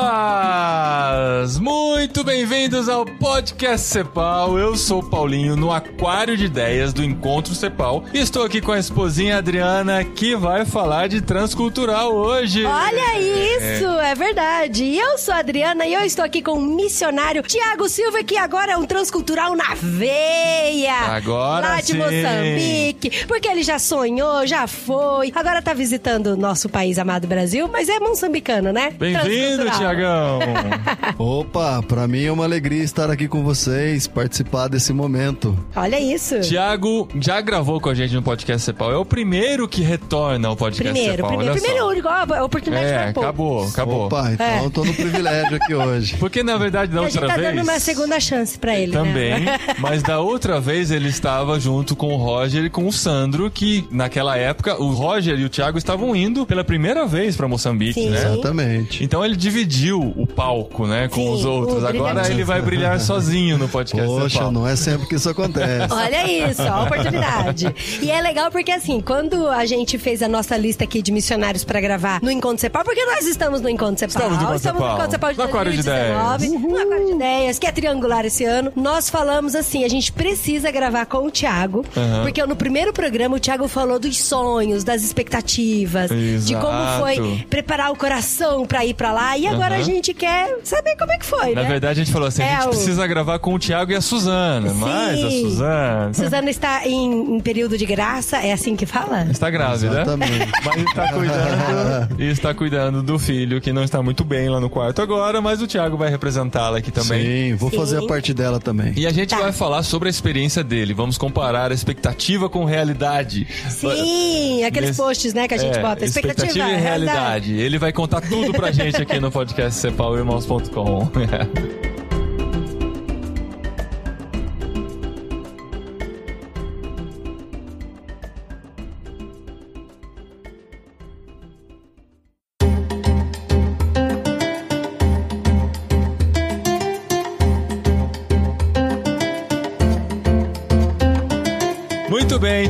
[1.58, 4.58] Muito bem-vindos ao Podcast Cepal.
[4.58, 8.72] Eu sou o Paulinho no Aquário de Ideias do Encontro Cepal e estou aqui com
[8.72, 12.64] a esposinha Adriana que vai falar de transcultural hoje.
[12.64, 14.84] Olha isso, é verdade.
[14.84, 18.36] E eu sou a Adriana e eu estou aqui com o missionário Tiago Silva, que
[18.36, 20.94] agora é um transcultural na veia.
[20.94, 21.98] Agora Lá de sim.
[21.98, 23.24] Moçambique.
[23.26, 25.30] Porque ele já sonhou, já foi.
[25.34, 28.92] Agora tá visitando o nosso país amado Brasil, mas é moçambicano, né?
[29.12, 29.70] Bem-vindo.
[29.76, 30.38] Tiagão.
[31.18, 35.56] Opa, pra mim é uma alegria estar aqui com vocês, participar desse momento.
[35.74, 36.40] Olha isso.
[36.40, 38.92] Tiago já gravou com a gente no Podcast Cepal.
[38.92, 41.28] É o primeiro que retorna ao Podcast Primeiro, Cepal.
[41.28, 42.08] primeiro, olha primeiro único.
[42.08, 43.20] A oportunidade É, foi pouco.
[43.28, 44.06] acabou, acabou.
[44.06, 44.64] Opa, então É.
[44.64, 46.16] eu tô no privilégio aqui hoje.
[46.16, 47.54] Porque na verdade da E a gente outra tá vez.
[47.54, 49.58] dando uma segunda chance pra ele, Também, né?
[49.78, 53.86] mas da outra vez ele estava junto com o Roger e com o Sandro, que
[53.90, 58.10] naquela época o Roger e o Thiago estavam indo pela primeira vez pra Moçambique, Sim.
[58.10, 58.18] né?
[58.18, 59.01] Exatamente.
[59.02, 61.84] Então ele dividiu o palco, né, com Sim, os outros.
[61.84, 64.06] Agora ele vai brilhar sozinho no podcast.
[64.06, 64.52] Poxa, Cepal.
[64.52, 65.92] não é sempre que isso acontece.
[65.92, 67.74] Olha isso, ó, a oportunidade.
[68.00, 71.64] E é legal porque, assim, quando a gente fez a nossa lista aqui de missionários
[71.64, 74.30] pra gravar no Encontro Cepal, porque nós estamos no Encontro Cepal.
[74.30, 74.96] Estamos no Encontro estamos no Cepal.
[74.96, 76.62] Encontro Cepal de No Aquário de 2019, Ideias.
[76.62, 78.72] no Aquário de Ideias, que é triangular esse ano.
[78.76, 82.22] Nós falamos assim, a gente precisa gravar com o Thiago, Aham.
[82.22, 87.00] porque no primeiro programa o Thiago falou dos sonhos, das expectativas, de como Exato.
[87.00, 89.36] foi preparar o coração pra ir pra lá.
[89.38, 89.82] E agora Aham.
[89.82, 91.68] a gente quer saber como é que foi, Na né?
[91.68, 93.94] verdade, a gente falou assim: a É, gente o- precisa gravar com o Thiago e
[93.94, 94.72] a Suzana.
[94.74, 95.42] Mas a Sim.
[95.42, 96.14] Suzana.
[96.14, 99.22] Suzana está em, em período de graça, é assim que fala?
[99.30, 100.02] Está grávida.
[100.02, 100.48] Exatamente.
[100.64, 104.68] Mas está cuidando, e está cuidando do filho, que não está muito bem lá no
[104.70, 107.22] quarto agora, mas o Thiago vai representá-la aqui também.
[107.50, 107.76] Sim, vou Sim.
[107.76, 108.92] fazer a parte dela também.
[108.96, 109.38] E a gente Tá.
[109.38, 110.92] vai falar sobre a experiência dele.
[110.94, 113.46] Vamos comparar a expectativa com realidade.
[113.68, 116.04] Sim, aqueles Nesse- posts, né, que a gente É, bota.
[116.04, 117.52] Expectativa, e realidade.
[117.54, 121.10] Ele vai contar tudo pra gente aqui no podcast cepauirmãos.com.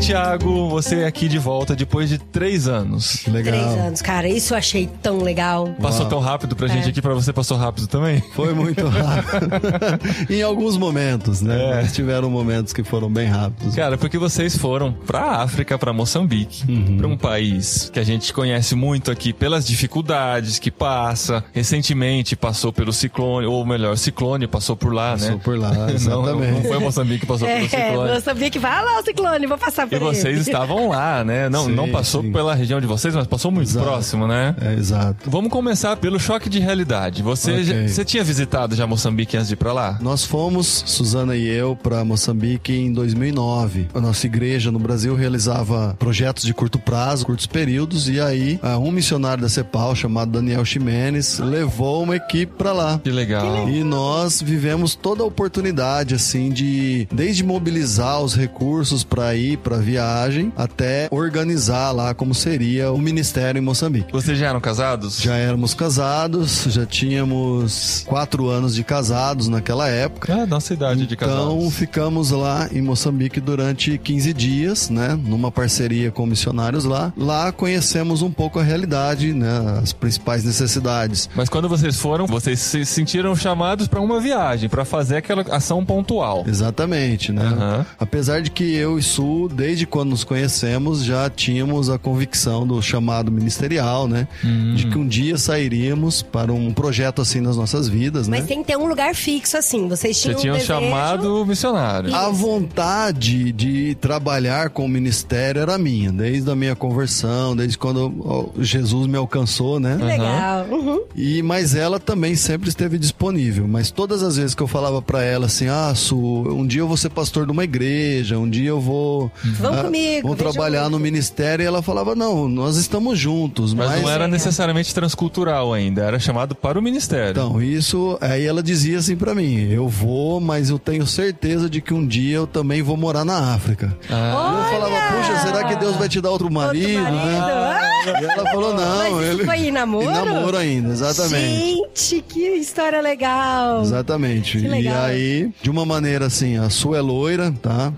[0.02, 0.68] Thiago.
[0.68, 3.24] Você aqui de volta depois de três anos.
[3.26, 3.52] Legal.
[3.54, 4.28] Três anos, cara.
[4.28, 5.68] Isso eu achei tão legal.
[5.80, 6.08] Passou Uau.
[6.10, 6.70] tão rápido pra É.
[6.70, 8.20] gente aqui, pra você passou rápido também?
[8.34, 9.48] Foi muito rápido.
[10.30, 11.82] em alguns momentos, né?
[11.84, 11.86] É.
[11.86, 13.74] Tiveram momentos que foram bem rápidos.
[13.74, 16.96] Cara, porque vocês foram pra África, pra Moçambique, Uhum.
[16.98, 21.44] pra um país que a gente conhece muito aqui pelas dificuldades que passa.
[21.52, 25.40] Recentemente passou pelo ciclone, ou melhor, ciclone passou por lá, Passou né?
[25.42, 26.52] por lá, Não, exatamente.
[26.52, 28.10] não foi Moçambique que passou pelo É, ciclone.
[28.14, 31.48] eu sabia que vai lá o ciclone, vou passar por E vocês estavam lá, né?
[31.48, 32.32] Não, Sim, não passou sim.
[32.32, 33.86] pela região de vocês, mas passou muito Exato.
[33.86, 34.54] próximo, né?
[34.60, 35.28] É, exato.
[35.30, 37.22] Vamos começar pelo choque de realidade.
[37.22, 37.64] Você, Ok.
[37.64, 39.98] já- você tinha visitado já Moçambique antes de ir pra lá?
[40.00, 43.88] Nós fomos, Suzana e eu, para Moçambique em 2009.
[43.94, 48.78] A nossa igreja no Brasil realizava projetos de curto prazo, curtos períodos, e aí ah,
[48.78, 53.00] um missionário da CEPAL, chamado Daniel Ximenes, levou uma equipe para lá.
[53.02, 53.68] Que legal.
[53.68, 59.78] E nós vivemos toda a oportunidade, assim, de desde mobilizar os recursos para ir para
[59.82, 64.12] viagem até organizar lá como seria o ministério em Moçambique.
[64.12, 65.20] Vocês já eram casados?
[65.20, 70.32] Já éramos casados, já tínhamos quatro anos de casados naquela época.
[70.32, 71.74] É, nossa idade de Então casados.
[71.74, 75.18] ficamos lá em Moçambique durante 15 dias, né?
[75.24, 77.12] Numa parceria com missionários lá.
[77.16, 79.80] Lá conhecemos um pouco a realidade, né?
[79.82, 81.28] As principais necessidades.
[81.34, 85.84] Mas quando vocês foram, vocês se sentiram chamados pra uma viagem, pra fazer aquela ação
[85.84, 86.44] pontual.
[86.46, 87.42] Exatamente, né?
[87.44, 87.86] Aham.
[87.98, 92.82] Apesar de que eu e Su, desde quando nos conhecemos, já tínhamos a convicção do
[92.82, 94.26] chamado ministerial, né?
[94.44, 94.74] Hum.
[94.74, 98.38] De que um dia sairíamos para um projeto assim nas nossas vidas, né?
[98.38, 99.86] Mas tem que ter um lugar fixo, assim.
[99.86, 100.80] Vocês Você tinham tinha um um desejo...
[100.80, 102.12] chamado missionário.
[102.12, 108.52] A vontade de trabalhar com o ministério era minha, desde a minha conversão, desde quando
[108.58, 109.96] Jesus me alcançou, né?
[109.96, 110.66] Que legal.
[110.72, 111.02] Uhum.
[111.14, 113.68] E mas ela também sempre esteve disponível.
[113.68, 116.88] Mas todas as vezes que eu falava pra ela assim, ah, Su, um dia eu
[116.88, 120.50] vou ser pastor de uma igreja, um dia eu vou Vamos ah, comigo, vamos vem
[120.52, 120.90] trabalhar junto.
[120.92, 121.62] no ministério.
[121.62, 124.28] E ela falava, não, nós estamos juntos, Mas, mas, não era É.
[124.28, 127.30] necessariamente transcultural ainda, era chamado para o ministério.
[127.30, 131.80] Então, isso, aí ela dizia assim pra mim, eu vou, mas eu tenho certeza de
[131.80, 133.96] que um dia eu também vou morar na África.
[134.10, 137.26] Ah, eu falava, puxa, será que Deus vai te dar outro marido, Outro marido?
[137.26, 137.38] né?
[137.40, 137.88] Ah!
[138.04, 139.44] E ela falou, não, Mas ele...
[139.44, 140.04] foi em namoro?
[140.04, 141.54] Em namoro ainda, exatamente.
[141.56, 143.82] Gente, que história legal.
[143.82, 144.58] Exatamente.
[144.58, 145.04] Que E legal.
[145.04, 147.92] aí, de uma maneira assim, a sua é loira, tá?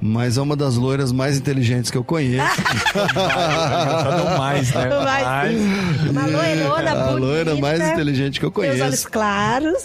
[0.00, 2.44] Mas é uma das loiras mais inteligentes que eu conheço.
[4.38, 4.86] Mais, né?
[5.06, 9.10] Mais, Uma loirona a loira mais inteligente que eu Tem os olhos conheço.
[9.10, 9.84] claros.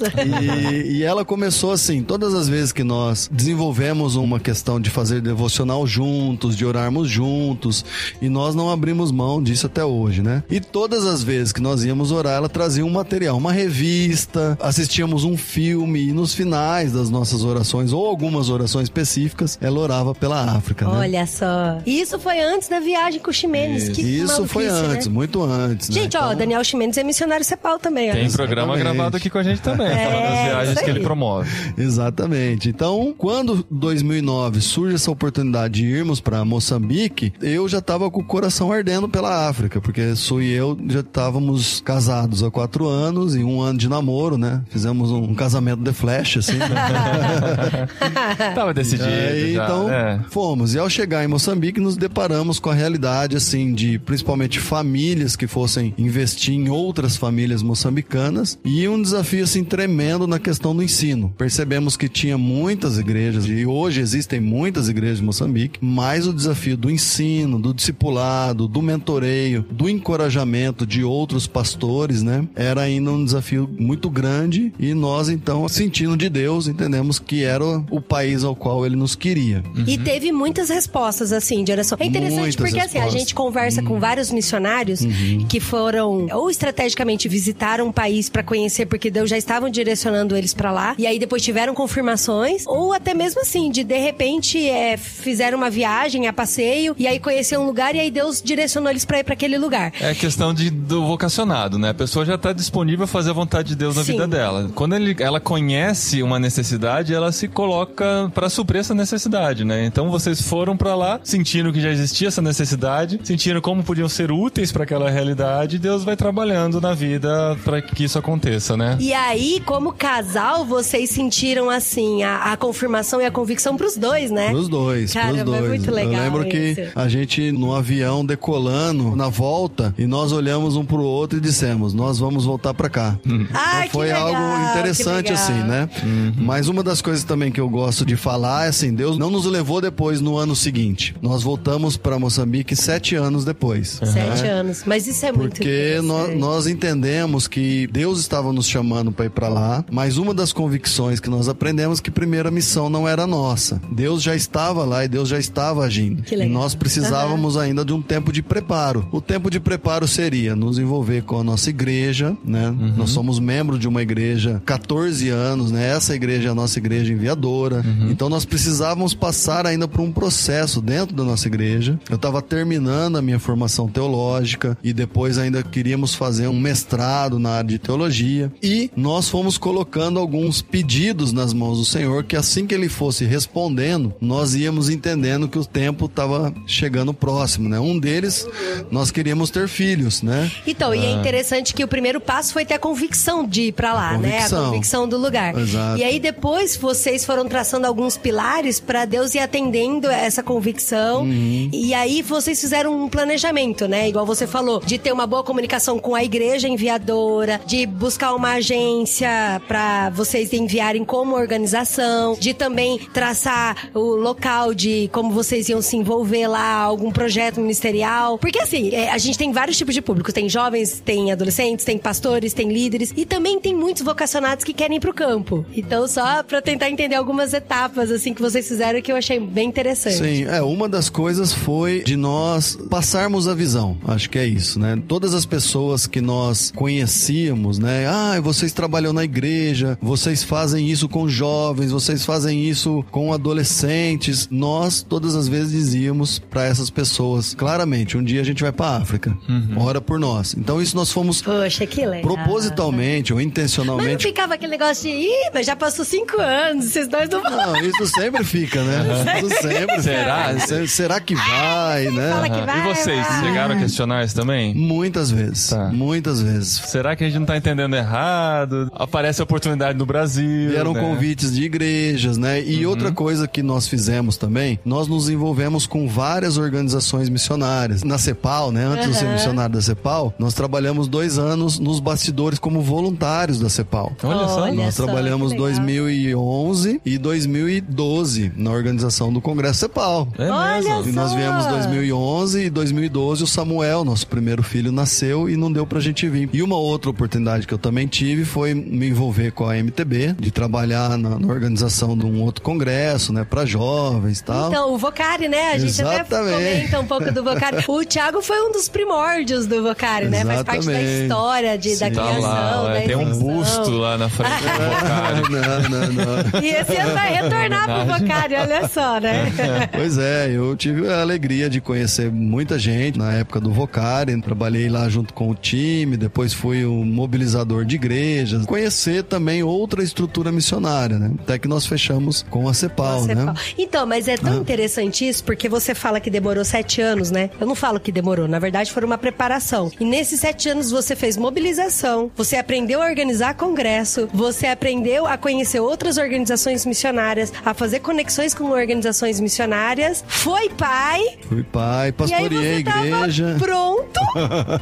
[0.84, 5.22] E, e ela começou assim, todas as vezes que nós desenvolvemos uma questão de fazer
[5.22, 7.84] devocional juntos, de orarmos juntos,
[8.22, 10.44] e nós não abrimos mão disso até hoje, né?
[10.50, 15.24] E todas as vezes que nós íamos orar, ela trazia um material, uma revista, assistíamos
[15.24, 20.42] um filme, e nos finais das nossas orações, ou algumas orações específicas, ela orava pela
[20.56, 21.01] África, né?
[21.02, 21.78] Olha só.
[21.86, 23.90] Isso foi antes da viagem com o Ximenes.
[23.90, 25.14] Que Isso foi maluquice, antes, né?
[25.14, 25.96] muito antes, né?
[26.02, 28.14] Gente, ó, Então- Daniel Ximenes é missionário cepal também, ó.
[28.14, 28.96] Tem programa Exatamente.
[28.96, 31.50] gravado aqui com a gente também, É, falando das viagens isso que ele promove.
[31.78, 32.70] Exatamente.
[32.70, 38.24] Então, quando 2009 surge essa oportunidade de irmos para Moçambique, eu já estava com o
[38.24, 43.44] coração ardendo pela África, porque Su e eu já estávamos casados há quatro anos e
[43.44, 44.62] um ano de namoro, né?
[44.70, 46.58] Fizemos um casamento de flash, assim.
[46.58, 46.68] né?
[48.56, 50.22] Tava decidido Aí, já, então, né?
[50.30, 50.74] fomos.
[50.74, 55.48] E ao chegar em Moçambique, nos deparamos com a realidade, assim, de principalmente famílias que
[55.48, 61.34] fossem investir em outras famílias moçambicanas e um desafio, assim, tremendo na questão do ensino.
[61.38, 66.76] Percebemos que tinha muitas igrejas e hoje existem muitas igrejas em Moçambique, mas o desafio
[66.76, 72.48] do ensino, do discipulado, do mentoreio, do encorajamento de outros pastores, né?
[72.56, 77.62] Era ainda um desafio muito grande e nós, então, sentindo de Deus, entendemos que era
[77.90, 79.64] o país ao qual ele nos queria.
[79.88, 81.98] E teve muitas respostas, assim, de oração.
[82.02, 83.14] É interessante Muitas porque, assim, a respostas.
[83.14, 83.20] Uhum.
[83.20, 85.02] gente conversa com vários missionários
[85.48, 90.54] que foram ou estrategicamente visitaram um país pra conhecer, porque Deus já estavam direcionando eles
[90.54, 94.98] pra lá, e aí depois tiveram confirmações, ou até mesmo assim, de de repente é,
[94.98, 99.06] fizeram uma viagem a passeio, e aí conheceram um lugar, e aí Deus direcionou eles
[99.06, 99.92] pra ir pra aquele lugar.
[100.00, 101.90] É questão de, do vocacionado, né?
[101.90, 104.14] A pessoa já está disponível a fazer a vontade de Deus na Sim.
[104.14, 104.70] vida dela.
[104.74, 109.86] Quando ele, ela conhece uma necessidade, ela se coloca para suprir essa necessidade, né?
[109.86, 114.32] Então vocês foram para lá, sentindo que já existia essa necessidade, sentindo como podiam ser
[114.32, 118.98] úteis para aquela realidade, e Deus vai trabalhando na vida para que isso aconteça, né?
[119.00, 124.32] E aí, como casal, vocês sentiram assim a, a confirmação e a convicção pros dois,
[124.32, 124.50] né?
[124.50, 125.70] Pros dois, Caramba, pros é dois.
[125.70, 126.82] muito legal Eu lembro que isso.
[126.96, 131.94] a gente no avião decolando na volta e nós olhamos um pro outro e dissemos:
[131.94, 133.18] "Nós vamos voltar pra cá".
[133.54, 135.44] Ai, Então foi que legal, algo interessante que legal.
[135.46, 135.90] assim, né?
[136.38, 139.46] Mas uma das coisas também que eu gosto de falar é assim, Deus não nos
[139.46, 141.16] levou depois no ano seguinte.
[141.22, 144.00] Nós voltamos pra Moçambique sete anos depois.
[144.04, 144.50] Sete né?
[144.50, 144.84] anos.
[144.86, 149.30] Mas isso é muito Porque nós, nós entendemos que Deus estava nos chamando para ir
[149.30, 153.08] para lá, mas uma das convicções que nós aprendemos é que primeiro a missão não
[153.08, 153.82] era nossa.
[153.92, 156.24] Deus já estava lá e Deus já estava agindo.
[156.24, 156.50] Que legal.
[156.50, 159.08] E nós precisávamos ainda de um tempo de preparo.
[159.12, 162.74] O tempo de preparo seria nos envolver com a nossa igreja, né?
[162.96, 165.90] Nós somos membros de uma igreja há 14 anos, né?
[165.90, 167.84] Essa igreja é a nossa igreja enviadora.
[168.10, 170.41] Então nós precisávamos passar ainda por um processo
[170.82, 172.00] dentro da nossa igreja.
[172.10, 177.52] Eu estava terminando a minha formação teológica e depois ainda queríamos fazer um mestrado na
[177.52, 178.52] área de teologia.
[178.62, 183.26] E nós fomos colocando alguns pedidos nas mãos do Senhor que assim que ele fosse
[183.26, 187.80] respondendo, nós íamos entendendo que o tempo estava chegando próximo, né?
[187.80, 188.48] Um deles,
[188.90, 190.52] nós queríamos ter filhos, né?
[190.66, 193.94] Então, e é interessante que o primeiro passo foi ter a convicção de ir pra
[193.94, 194.40] lá, né?
[194.40, 195.08] A Convicção.
[195.08, 195.58] do lugar.
[195.58, 196.00] Exato.
[196.00, 201.24] E aí depois vocês foram traçando alguns pilares pra Deus ir atendendo essa convicção.
[201.24, 201.70] Uhum.
[201.74, 204.08] E aí vocês fizeram um planejamento, né?
[204.08, 208.54] Igual você falou, de ter uma boa comunicação com a igreja enviadora, de buscar uma
[208.54, 215.82] agência pra vocês enviarem como organização, de também traçar o local de como vocês iam
[215.82, 218.38] se envolver lá, algum projeto ministerial.
[218.38, 220.34] Porque assim, é, a gente tem vários tipos de públicos.
[220.34, 223.14] Tem jovens, tem adolescentes, tem pastores, tem líderes.
[223.18, 225.66] E também tem muitos vocacionados que querem ir pro campo.
[225.76, 229.68] Então, só pra tentar entender algumas etapas, assim, que vocês fizeram que eu achei bem
[229.68, 230.21] interessante.
[230.22, 233.98] Sim, é, uma das coisas foi de nós passarmos a visão.
[234.08, 235.02] Acho que é isso, né?
[235.08, 238.08] Todas as pessoas que nós conhecíamos, né?
[238.08, 244.48] Ah, vocês trabalham na igreja, vocês fazem isso com jovens, vocês fazem isso com adolescentes.
[244.52, 248.98] Nós todas as vezes dizíamos para essas pessoas, claramente, um dia a gente vai para
[248.98, 249.36] África.
[249.78, 250.56] Ora por nós.
[250.58, 252.22] Então isso nós fomos Poxa, que legal.
[252.36, 256.86] propositalmente ou Mas não intencionalmente ficava aquele negócio de, ih, mas já passou cinco anos,
[256.86, 257.52] esses dois não vão.
[257.52, 259.02] Não, isso sempre fica, né?
[259.42, 260.11] Isso sempre.
[260.12, 260.60] Será?
[260.60, 262.32] Se- Será que vai, né?
[262.44, 263.44] que vai, e vocês, vai.
[263.44, 264.74] chegaram a questionar isso também?
[264.76, 265.70] Muitas vezes.
[265.70, 265.90] Tá.
[265.92, 266.70] Muitas vezes.
[266.88, 268.92] Será que a gente não tá entendendo errado?
[268.94, 270.70] Aparece a oportunidade no Brasil.
[270.72, 271.00] Vieram né?
[271.00, 272.62] convites de igrejas, né?
[272.62, 278.04] E outra coisa que nós fizemos também, nós nos envolvemos com várias organizações missionárias.
[278.04, 278.86] Na CEPAL, né?
[278.86, 283.70] Antes de ser missionário da CEPAL, nós trabalhamos dois anos nos bastidores como voluntários da
[283.70, 284.12] CEPAL.
[284.24, 284.62] Olha só.
[284.64, 284.74] Olha.
[284.74, 285.72] Nós só, trabalhamos que legal.
[285.72, 290.01] 2011 e 2012 na organização do Congresso CEPAL.
[290.38, 291.10] É Olha mesmo.
[291.10, 295.50] E nós viemos 2011 e 2012 o Samuel, nosso primeiro filho, nasceu.
[295.50, 296.50] e não deu pra gente vir.
[296.52, 300.52] E uma outra oportunidade que eu também tive foi me envolver com a MTB, de
[300.52, 304.70] trabalhar na, na organização de um outro congresso, né, para jovens e tal.
[304.70, 305.74] Então, o Vocari, né?
[305.74, 306.34] A gente Exatamente.
[306.34, 307.84] até comenta um pouco do Vocari.
[307.88, 310.44] O Thiago foi um dos primórdios do Vocari, né?
[310.44, 312.14] Faz parte da história de, da Sim.
[312.14, 315.42] Tá criação, lá, da é, tem um busto lá na frente do Vocari.
[315.52, 316.62] não, não, não.
[316.62, 319.52] E esse ano vai retornar pro Vocari, olha só, né?
[319.92, 324.90] Pois é, eu tive a alegria de conhecer muita gente na época do Vocari, trabalhei
[324.90, 330.52] lá junto com o time, depois fui o mobilizador de igrejas, conhecer também outra estrutura
[330.52, 331.32] missionária, né?
[331.44, 333.46] Até que nós fechamos com a CEPAL, Você né?
[333.46, 333.58] fala.
[333.78, 334.58] Então, mas é tão Ah.
[334.58, 337.50] interessante isso, porque você fala que demorou sete anos, né?
[337.60, 339.92] Eu não falo que demorou, na verdade foi uma preparação.
[340.00, 345.38] E nesses sete anos você fez mobilização, você aprendeu a organizar congresso, você aprendeu a
[345.38, 349.81] conhecer outras organizações missionárias, a fazer conexões com organizações missionárias,
[350.28, 353.56] foi pai, Fui pai, e pastoreei a você tava igreja.
[353.60, 354.20] pronto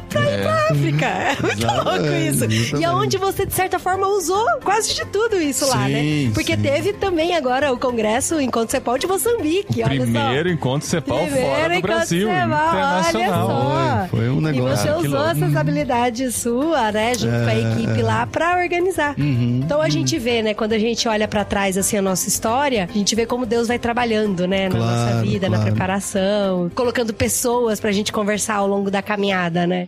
[0.08, 1.06] pra ir pra África.
[1.06, 2.44] É muito Exato, louco é, isso.
[2.44, 2.84] E exatamente.
[2.84, 6.00] aonde você, de certa forma, usou quase de tudo isso lá, né?
[6.00, 6.62] Sim, Porque sim.
[6.62, 9.82] teve também agora o Congresso Encontro Cepal de Moçambique.
[9.82, 10.02] olha só.
[10.12, 13.48] Primeiro encontro Cepal Primeiro fora do Brasil, Cepal, internacional.
[13.48, 14.08] Olha só.
[14.08, 14.74] Foi, foi um negócio.
[14.74, 15.30] E você usou louco.
[15.30, 19.14] essas habilidades sua, né, junto com a É, equipe lá pra organizar.
[19.18, 22.28] Uhum, então a gente vê, né, quando a gente olha pra trás assim a nossa
[22.28, 25.70] história, a gente vê como Deus vai trabalhando, né, na Claro, nossa vida, na claro.
[25.70, 29.86] preparação, colocando pessoas pra gente conversar ao longo da caminhada, né?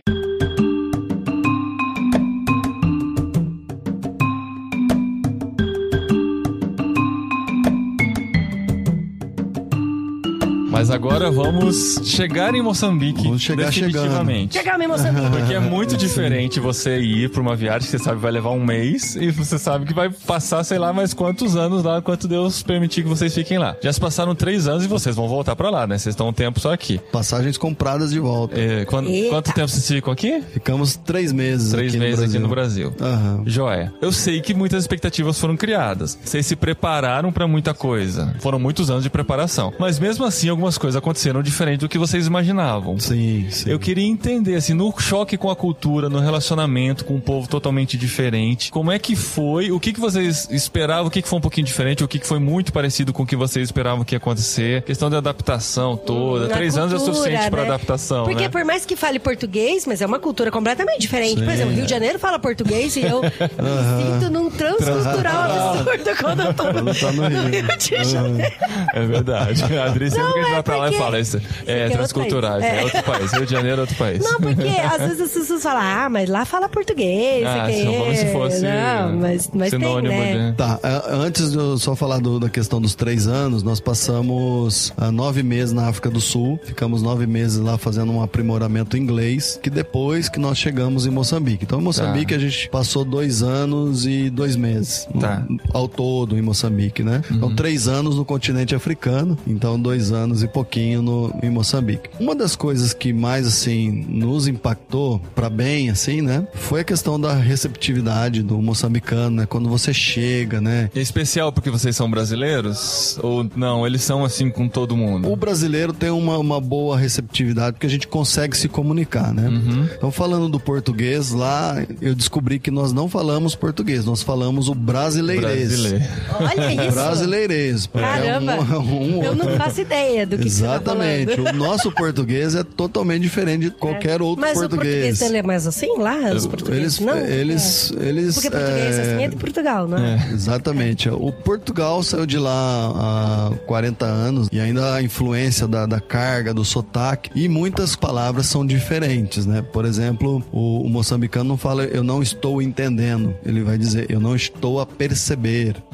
[10.83, 14.57] Mas agora vamos chegar em Moçambique Vamos chegar definitivamente.
[14.57, 15.29] Chegar em Moçambique.
[15.29, 18.61] Porque é muito diferente você ir pra uma viagem que você sabe vai levar um
[18.65, 22.61] mês e você sabe que vai passar, sei lá, mais quantos anos lá, quanto Deus
[22.61, 23.77] permitir que vocês fiquem lá.
[23.81, 25.97] Já se passaram três anos e vocês vão voltar pra lá, né?
[25.97, 26.99] Vocês estão um tempo só aqui.
[27.13, 28.59] Passagens compradas de volta.
[28.59, 29.29] É, quan- Eita.
[29.29, 30.43] quanto tempo vocês ficam aqui?
[30.51, 32.93] Ficamos três meses Três aqui meses no aqui no Brasil.
[32.99, 33.43] Aham.
[33.45, 33.93] Joia.
[34.01, 36.19] Eu sei que muitas expectativas foram criadas.
[36.21, 38.35] Vocês se prepararam pra muita coisa.
[38.41, 39.71] Foram muitos anos de preparação.
[39.79, 42.99] Mas mesmo assim, algumas coisas aconteceram diferente do que vocês imaginavam.
[42.99, 43.69] Sim, sim.
[43.69, 47.97] Eu queria entender, assim, no choque com a cultura, no relacionamento com um povo totalmente
[47.97, 51.41] diferente, como é que foi, o que, que vocês esperavam, o que, que foi um
[51.41, 54.17] pouquinho diferente, o que, que foi muito parecido com o que vocês esperavam que ia
[54.17, 56.47] acontecer, questão da adaptação toda.
[56.47, 57.67] Na Três anos é cultura, suficiente pra né?
[57.69, 58.49] adaptação, Porque né?
[58.49, 61.35] por mais que fale português, mas é uma cultura completamente diferente.
[61.35, 61.51] Por Sim.
[61.53, 66.53] exemplo, Rio de Janeiro fala português e eu me sinto num transcultural absurdo quando eu
[66.53, 67.63] tô no, tá no Rio.
[67.63, 68.53] Rio de Janeiro.
[68.93, 69.63] É verdade.
[69.77, 71.37] A Adri sempre que a gente é vai pra lá e fala isso.
[71.37, 72.73] É, Porque é outro transculturais, país.
[72.73, 72.79] é.
[72.79, 72.83] É.
[72.83, 73.31] outro país.
[73.33, 74.23] Rio de Janeiro é outro país.
[74.23, 77.45] Não, porque às vezes as pessoas falam, ah, mas lá fala português.
[77.45, 80.51] Ah, como se fosse Não, mas, mas tem, sinônimo né?
[80.51, 80.57] de...
[80.57, 83.79] Tá, a- antes de eu só falar do- da questão dos três anos, nós
[84.23, 88.95] passamos ah, nove meses na África do Sul, ficamos nove meses lá fazendo um aprimoramento
[88.97, 91.63] em inglês, que depois que nós chegamos em Moçambique.
[91.65, 92.35] Então, em Moçambique Tá.
[92.35, 95.43] a gente passou dois anos e dois meses Tá.
[95.49, 97.21] no- ao todo em Moçambique, né?
[97.31, 102.09] Então, três anos no continente africano, então dois anos e pouquinho no, em Moçambique.
[102.19, 106.47] Uma das coisas que mais, assim, nos impactou para bem, assim, né?
[106.53, 109.45] Foi a questão da receptividade do moçambicano, né?
[109.45, 110.89] Quando você chega, né?
[110.95, 113.17] É especial porque vocês são brasileiros?
[113.21, 115.31] Ou não, eles são assim com todo mundo?
[115.31, 119.47] O brasileiro tem uma, uma boa receptividade porque a gente consegue se comunicar, né?
[119.47, 119.87] Uhum.
[119.97, 124.75] Então, falando do português, lá eu descobri que nós não falamos português, nós falamos o
[124.75, 125.69] brasileirês.
[125.69, 126.05] Brasileiro.
[126.39, 126.93] Olha isso.
[126.93, 127.87] Brasileirês.
[127.87, 128.53] Caramba.
[128.53, 131.35] É um- um Eu não faço ideia do que tá Exatamente.
[131.35, 131.55] falando.
[131.55, 134.95] o nosso português é totalmente diferente de qualquer outro Mas o português.
[134.95, 136.17] português ele é mais assim lá?
[136.33, 137.17] Os portugueses Eles, não?
[137.17, 138.05] eles, É.
[138.09, 140.29] eles, Porque português é, assim é de Portugal, não é?
[140.31, 141.09] Exatamente.
[141.09, 146.53] O Portugal saiu de lá há 40 anos e ainda a influência da, da carga,
[146.53, 149.61] do sotaque e muitas palavras são diferentes, né?
[149.61, 154.19] Por exemplo, o, o moçambicano não fala eu não estou entendendo, ele vai dizer eu
[154.19, 155.75] não estou a perceber.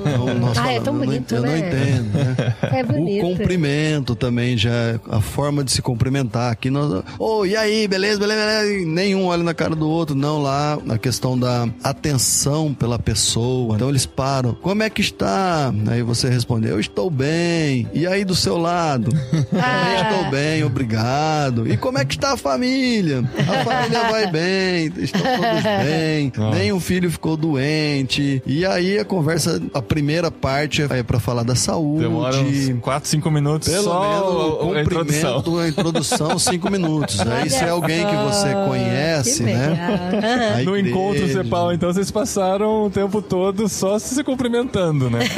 [0.00, 2.54] Então, Ah, é falamos, tão "Eu não bonito, ent- eu não né?" entendo, né?
[2.78, 3.26] É bonito.
[3.26, 3.36] O
[3.70, 6.50] cumprimento também já, a forma de se cumprimentar.
[6.52, 8.86] Aqui nós, ô, e aí, beleza, beleza, beleza?
[8.86, 13.76] Nenhum olha na cara do outro, não lá, a questão da atenção pela pessoa.
[13.76, 15.72] Então eles param, como é que está?
[15.88, 17.86] Aí você responde, eu estou bem.
[17.94, 19.10] E aí do seu lado?
[19.12, 21.70] Também estou bem, obrigado.
[21.70, 23.22] E como é que está a família?
[23.38, 26.50] A família vai bem, estão todos bem, Ah.
[26.54, 28.42] nenhum filho ficou doente.
[28.46, 32.02] E aí a conversa, a primeira parte é para falar da saúde.
[32.04, 35.32] Demora uns 4, 5 minutos minutos Pelo só menos o a introdução.
[35.42, 37.20] cumprimento, a introdução, cinco minutos.
[37.20, 40.62] Aí se é alguém que você conhece, Que né?
[40.64, 45.20] No encontro Cepal, então vocês passaram o tempo todo só se cumprimentando, né?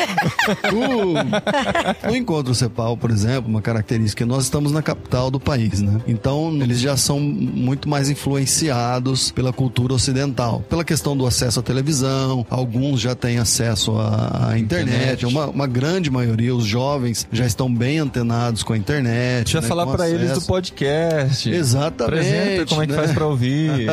[0.72, 6.00] O- no encontro Cepal, por exemplo, uma característica, nós estamos na capital do país, né?
[6.06, 10.62] Então, eles já são muito mais influenciados pela cultura ocidental.
[10.68, 15.26] Pela questão do acesso à televisão, alguns já têm acesso à, à internet, Internet.
[15.26, 19.44] Uma, uma grande maioria, os jovens, já estão bem antenados com a internet.
[19.44, 21.50] Deixa eu né, falar pra eles do podcast.
[21.50, 22.98] Exatamente, Apresenta como é que né?
[22.98, 23.72] faz pra ouvir.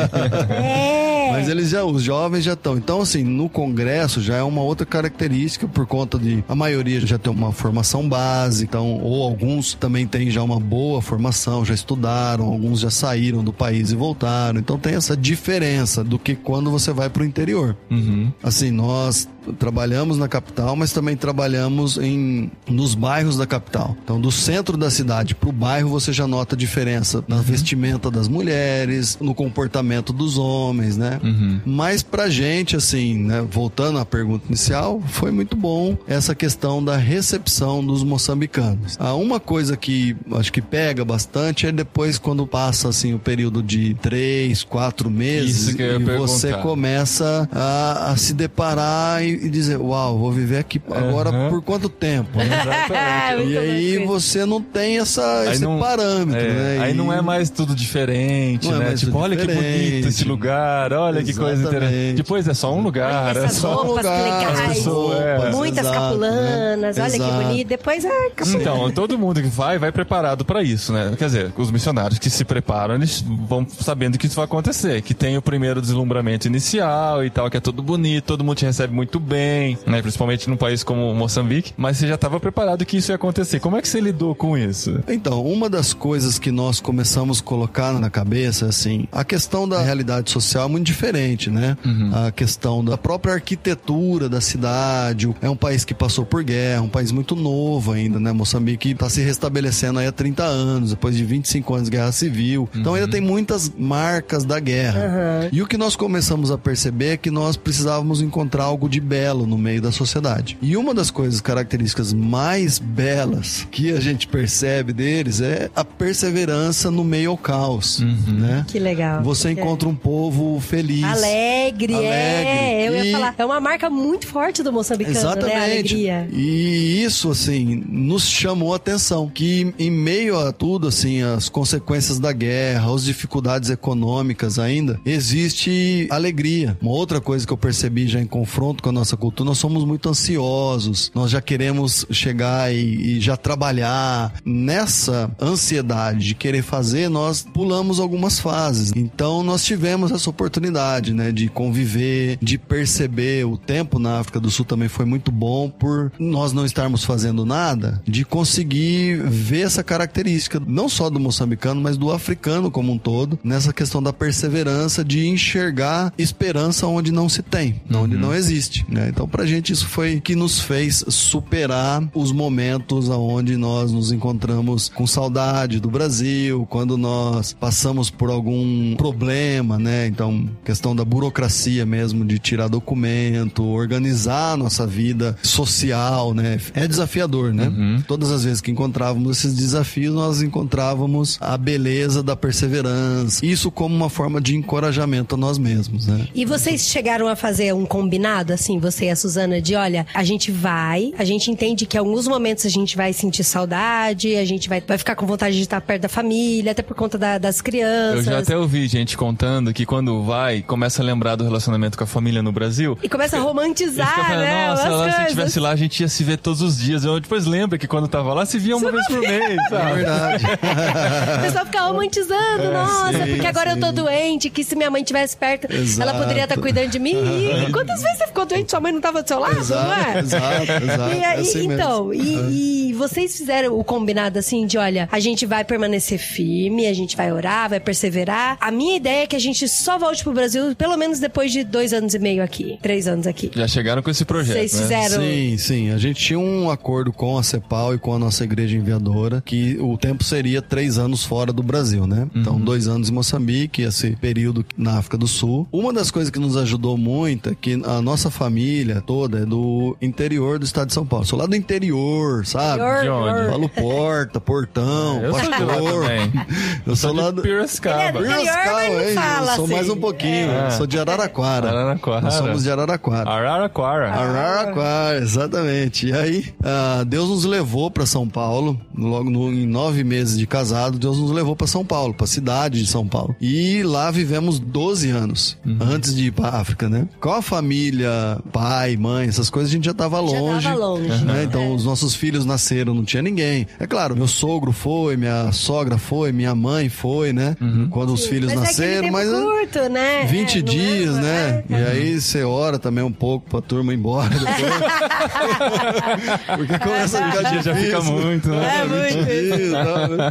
[0.50, 1.30] É.
[1.30, 2.76] Mas eles já, os jovens já estão.
[2.76, 7.18] Então, assim, no Congresso já é uma outra característica por conta de a maioria já
[7.18, 12.46] tem uma formação base, então, ou alguns também têm já uma boa formação, já estudaram,
[12.46, 14.58] alguns já saíram do país e voltaram.
[14.58, 17.76] Então tem essa diferença do que quando você vai para o interior.
[17.90, 18.32] Uhum.
[18.42, 23.96] Assim, nós trabalhamos na capital, mas também trabalhamos em nos bairros da capital.
[24.04, 28.10] Então, do centro da cidade para o bairro, você já nota a diferença na vestimenta
[28.10, 31.20] das mulheres, no comportamento dos homens, né?
[31.22, 31.60] Uhum.
[31.64, 36.96] Mas pra gente, assim, né, voltando à pergunta inicial, foi muito bom essa questão da
[36.96, 38.96] recepção dos moçambicanos.
[38.98, 43.62] Ah, uma coisa que acho que pega bastante é depois quando passa, assim, o período
[43.62, 46.62] de três, quatro meses e você perguntar.
[46.62, 51.50] começa a, a se deparar e, e dizer, uau, vou viver aqui agora Aham.
[51.50, 52.38] por quanto tempo?
[52.38, 52.44] né?
[52.62, 53.10] Exatamente.
[53.50, 56.78] E aí você não tem essa, Aí esse não- parâmetro, É, né?
[56.82, 58.84] Aí E- não é mais tudo diferente, Não é né?
[58.86, 59.88] mais tipo, olha que diferente.
[59.90, 61.84] bonito esse lugar, olha que coisa Exatamente.
[61.86, 62.16] interessante.
[62.16, 65.50] Depois é só um lugar, é Essas só roupas lugar, legais, as pessoas, é.
[65.52, 67.02] muitas Exato, capulanas, né?
[67.04, 67.38] olha Exato.
[67.38, 67.68] que bonito.
[67.68, 68.60] Depois é capulana.
[68.60, 71.12] Então, todo mundo que vai, vai preparado pra isso, né?
[71.16, 75.14] Quer dizer, os missionários que se preparam, eles vão sabendo que isso vai acontecer, que
[75.14, 78.92] tem o primeiro deslumbramento inicial e tal, que é tudo bonito, todo mundo te recebe
[78.92, 80.00] muito bem, né?
[80.02, 83.60] Principalmente num país como Moçambique, mas você já estava preparado que isso ia acontecer.
[83.60, 85.00] Como é que você lidou com isso?
[85.08, 89.82] Então, uma das coisas que nós começamos a colocar na cabeça, assim, a questão da
[89.82, 91.76] realidade social é muito diferente, né?
[92.12, 95.32] A questão da própria arquitetura da cidade.
[95.40, 98.32] É um país que passou por guerra, um país muito novo ainda, né?
[98.32, 102.68] Moçambique está se restabelecendo aí há 30 anos, depois de 25 anos de guerra civil.
[102.74, 105.48] Então ainda tem muitas marcas da guerra.
[105.52, 109.44] E o que nós começamos a perceber é que nós precisávamos encontrar algo de belo
[109.46, 110.56] no meio da sociedade.
[110.62, 116.90] E uma das coisas características mais belas que a gente percebe deles é a perseverança
[116.90, 118.64] no meio ao caos, né?
[118.68, 119.22] Que legal.
[119.22, 119.52] Você É.
[119.52, 121.02] encontra um povo feliz.
[121.02, 121.96] Alegre, é.
[121.96, 122.86] Alegre.
[122.86, 123.34] Eu ia E- falar.
[123.36, 125.54] É uma marca muito forte do moçambicano, Exatamente.
[125.54, 125.60] né?
[125.60, 126.28] A alegria.
[126.32, 129.28] E isso, assim, nos chamou a atenção.
[129.28, 136.06] Que em meio a tudo, assim, as consequências da guerra, as dificuldades econômicas ainda, existe
[136.10, 136.76] alegria.
[136.80, 139.84] Uma outra coisa que eu percebi já em confronto com a nossa cultura, nós somos
[139.84, 141.10] muito ansiosos.
[141.14, 144.32] Nós já queremos chegar e, e já trabalhar.
[144.44, 148.92] Nessa ansiedade de querer fazer, nós pulamos algumas fases.
[148.94, 154.50] Então, nós tivemos essa oportunidade, né, de conviver, de perceber o tempo na África do
[154.50, 159.82] Sul também foi muito bom por nós não estarmos fazendo nada, de conseguir ver essa
[159.82, 165.04] característica, não só do moçambicano, mas do africano como um todo, nessa questão da perseverança
[165.04, 169.08] de enxergar esperança onde não se tem, onde não existe, né?
[169.08, 174.88] Então, pra gente isso foi que nos fez superar os momentos aonde nós nos encontramos
[174.88, 180.06] com saudade do Brasil, quando nós passamos por algum problema, né?
[180.06, 186.58] Então, questão da burocracia mesmo de tirar documento, organizar a nossa vida social, né?
[186.74, 187.70] É desafiador, né?
[188.06, 193.44] Todas as vezes que encontrávamos esses desafios, nós encontrávamos a beleza da perseverança.
[193.44, 196.28] Isso como uma forma de encorajamento a nós mesmos, né?
[196.34, 200.24] E vocês chegaram a fazer um combinado, assim, você e a Suzana, de olha, a
[200.24, 204.44] gente vai, a gente entende que em alguns momentos a gente vai sentir saudade, a
[204.44, 207.38] gente vai, vai ficar com vontade de estar perto da família, até por conta da-
[207.38, 208.24] das Eu crianças.
[208.24, 212.06] já até ouvi gente contando que quando vai, começa a lembrar do relacionamento com a
[212.06, 212.98] família no Brasil.
[213.02, 214.68] E começa a romantizar, falando, né?
[214.68, 215.22] Nossa, lá, se coisas.
[215.26, 217.04] estivesse lá, a gente ia se ver todos os dias.
[217.04, 219.94] Eu depois lembra que quando tava lá, se via uma vez por mês, É sabe?
[219.94, 220.44] verdade.
[221.40, 223.92] O pessoal fica romantizando, nossa, sim, porque agora eu tô sim.
[223.94, 226.08] doente, que se minha mãe estivesse perto, Exato.
[226.08, 227.14] ela poderia estar cuidando de mim.
[227.72, 230.18] Quantas vezes você ficou doente sua mãe não tava do seu lado, não exato, é?
[230.20, 231.14] exato, exato.
[231.14, 232.24] E É assim então, mesmo.
[232.50, 236.92] e, e vocês fizeram o combinado assim de, olha, a gente vai permanecer firme, a
[236.94, 238.56] gente vai orar, vai perseverar.
[238.60, 241.64] A minha ideia é que a gente só volte pro Brasil pelo menos depois de
[241.64, 243.50] dois anos e meio aqui, três anos aqui.
[243.54, 244.80] Já chegaram com esse projeto, Vocês né?
[244.82, 245.22] fizeram.
[245.22, 245.90] Sim, sim.
[245.90, 249.76] A gente tinha um acordo com a CEPAL e com a nossa igreja enviadora que
[249.80, 252.28] o tempo seria três anos fora do Brasil, né?
[252.34, 255.66] Então, dois anos em Moçambique, esse período na África do Sul.
[255.72, 259.46] Uma das coisas que nos ajudou muito é que a nossa família família toda é
[259.46, 261.24] do interior do estado de São Paulo.
[261.24, 262.82] Sou lá do interior, sabe?
[263.02, 263.50] De onde?
[263.50, 266.02] Falo porta, portão, Eu sou de lá pastor.
[266.02, 266.32] também.
[266.86, 267.42] Eu sou lá do.
[267.42, 268.18] Piracicaba.
[268.20, 269.14] É Piracicaba, hein?
[269.14, 269.74] fala Eu sou assim.
[269.74, 270.50] mais um pouquinho.
[270.50, 270.70] É.
[270.72, 271.68] Sou de Araraquara.
[271.70, 272.20] Araraquara.
[272.20, 273.30] Nós somos de Araraquara.
[273.30, 274.10] Araraquara.
[274.10, 276.06] Araraquara, exatamente.
[276.08, 280.46] E aí, ah, Deus nos levou para São Paulo, logo no- em nove meses de
[280.46, 283.34] casado, Deus nos levou para São Paulo, para cidade de São Paulo.
[283.40, 287.08] E lá vivemos 12 anos, antes de ir para África, né?
[287.20, 290.66] Com a família, pai, mãe, essas coisas, a gente já tava Já longe.
[290.66, 291.24] tava longe.
[291.24, 291.44] né?
[291.44, 291.68] Então, É.
[291.74, 293.66] os nossos filhos nasceram, não tinha ninguém.
[293.78, 297.56] É claro, meu sogro foi, minha sogra foi, minha mãe foi, né?
[297.90, 299.28] Quando os filhos mas nasceram, é mas...
[299.30, 300.24] curto, né?
[300.26, 301.64] 20 É, é- dias, né?
[301.70, 304.50] é- E aí você ora também um pouco pra turma ir embora depois.
[306.56, 307.74] Porque começa a ficar Já difícil.
[307.76, 308.80] fica muito, né?
[308.80, 309.30] É, 20 muito.
[309.30, 310.30] dias, e tal, né?